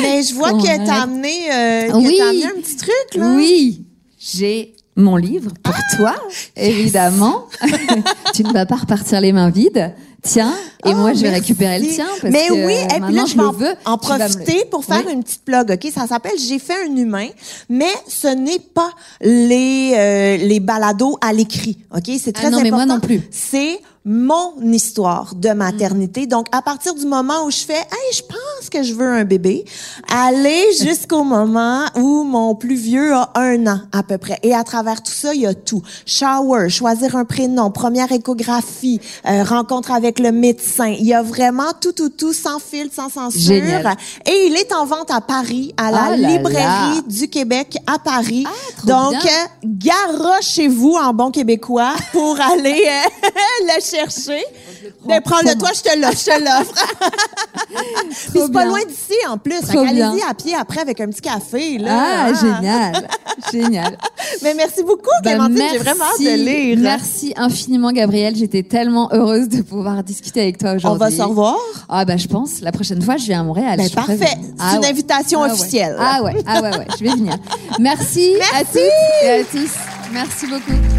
[0.02, 0.82] Mais je vois qu'on que arrête.
[0.86, 2.22] t'as amené, euh, Oui.
[2.22, 3.34] amené un petit truc, là.
[3.36, 3.86] Oui,
[4.18, 6.14] j'ai mon livre pour toi,
[6.56, 7.46] évidemment.
[8.34, 9.94] tu ne vas pas repartir les mains vides.
[10.22, 10.54] Tiens,
[10.86, 11.42] et Oh, moi je vais merci.
[11.42, 13.52] récupérer le tien parce Mais que oui, et puis là, je je vais le en,
[13.54, 13.74] veux.
[13.86, 15.14] en me profiter pour faire Oui.
[15.14, 15.92] une petite plug, OK?
[15.96, 17.28] Ça s'appelle J'ai fait un humain,
[17.70, 18.90] mais ce n'est pas
[19.22, 22.12] les, euh, les balados à l'écrit, OK?
[22.22, 22.86] C'est Ah très non, mais important.
[22.88, 23.22] moi non plus.
[23.32, 23.80] C'est
[24.12, 26.26] mon histoire de maternité.
[26.26, 29.24] Donc, à partir du moment où je fais, hey, je pense que je veux un
[29.24, 29.66] bébé,
[30.12, 34.40] aller jusqu'au moment où mon plus vieux a un an à peu près.
[34.42, 35.84] Et à travers tout ça, il y a tout.
[36.08, 40.88] Shower, choisir un prénom, première échographie, euh, rencontre avec le médecin.
[40.88, 43.40] Il y a vraiment tout, tout, tout, sans fil, sans censure.
[43.40, 43.96] Génial.
[44.26, 47.02] Et il est en vente à Paris, à la Ah là librairie là.
[47.06, 48.48] du Québec à Paris.
[48.78, 53.30] trop Donc, euh, garochez-vous en bon québécois pour aller euh,
[53.68, 53.99] le chercher.
[55.08, 56.74] Mais prends-le toi, je te l'offre, je te l'offre.
[58.32, 59.60] Puis c'est pas loin d'ici en plus.
[59.70, 60.14] Bien.
[60.30, 61.78] à pied après avec un petit café.
[61.78, 61.92] Là.
[61.92, 63.08] Ah, génial,
[63.52, 63.98] génial.
[64.42, 65.64] Mais merci beaucoup, Bah, Clémentine.
[65.72, 66.78] J'ai vraiment hâte de lire.
[66.80, 68.36] Merci infiniment, Gabrielle.
[68.36, 71.00] J'étais tellement heureuse de pouvoir discuter avec toi On aujourd'hui.
[71.00, 71.58] va se revoir?
[71.88, 72.62] Ah bah je pense.
[72.62, 73.78] La prochaine fois, je viens à Montréal.
[73.78, 74.18] Ben, parfait.
[74.20, 74.88] C'est Ah une ouais.
[74.90, 75.52] invitation Ah ouais.
[75.54, 75.96] officielle.
[76.00, 76.88] Ah ouais, ah ouais, ouais.
[76.98, 77.36] Je vais venir.
[77.80, 78.66] Merci, à Merci.
[78.74, 79.72] toutes et à tous.
[80.12, 80.99] Merci beaucoup.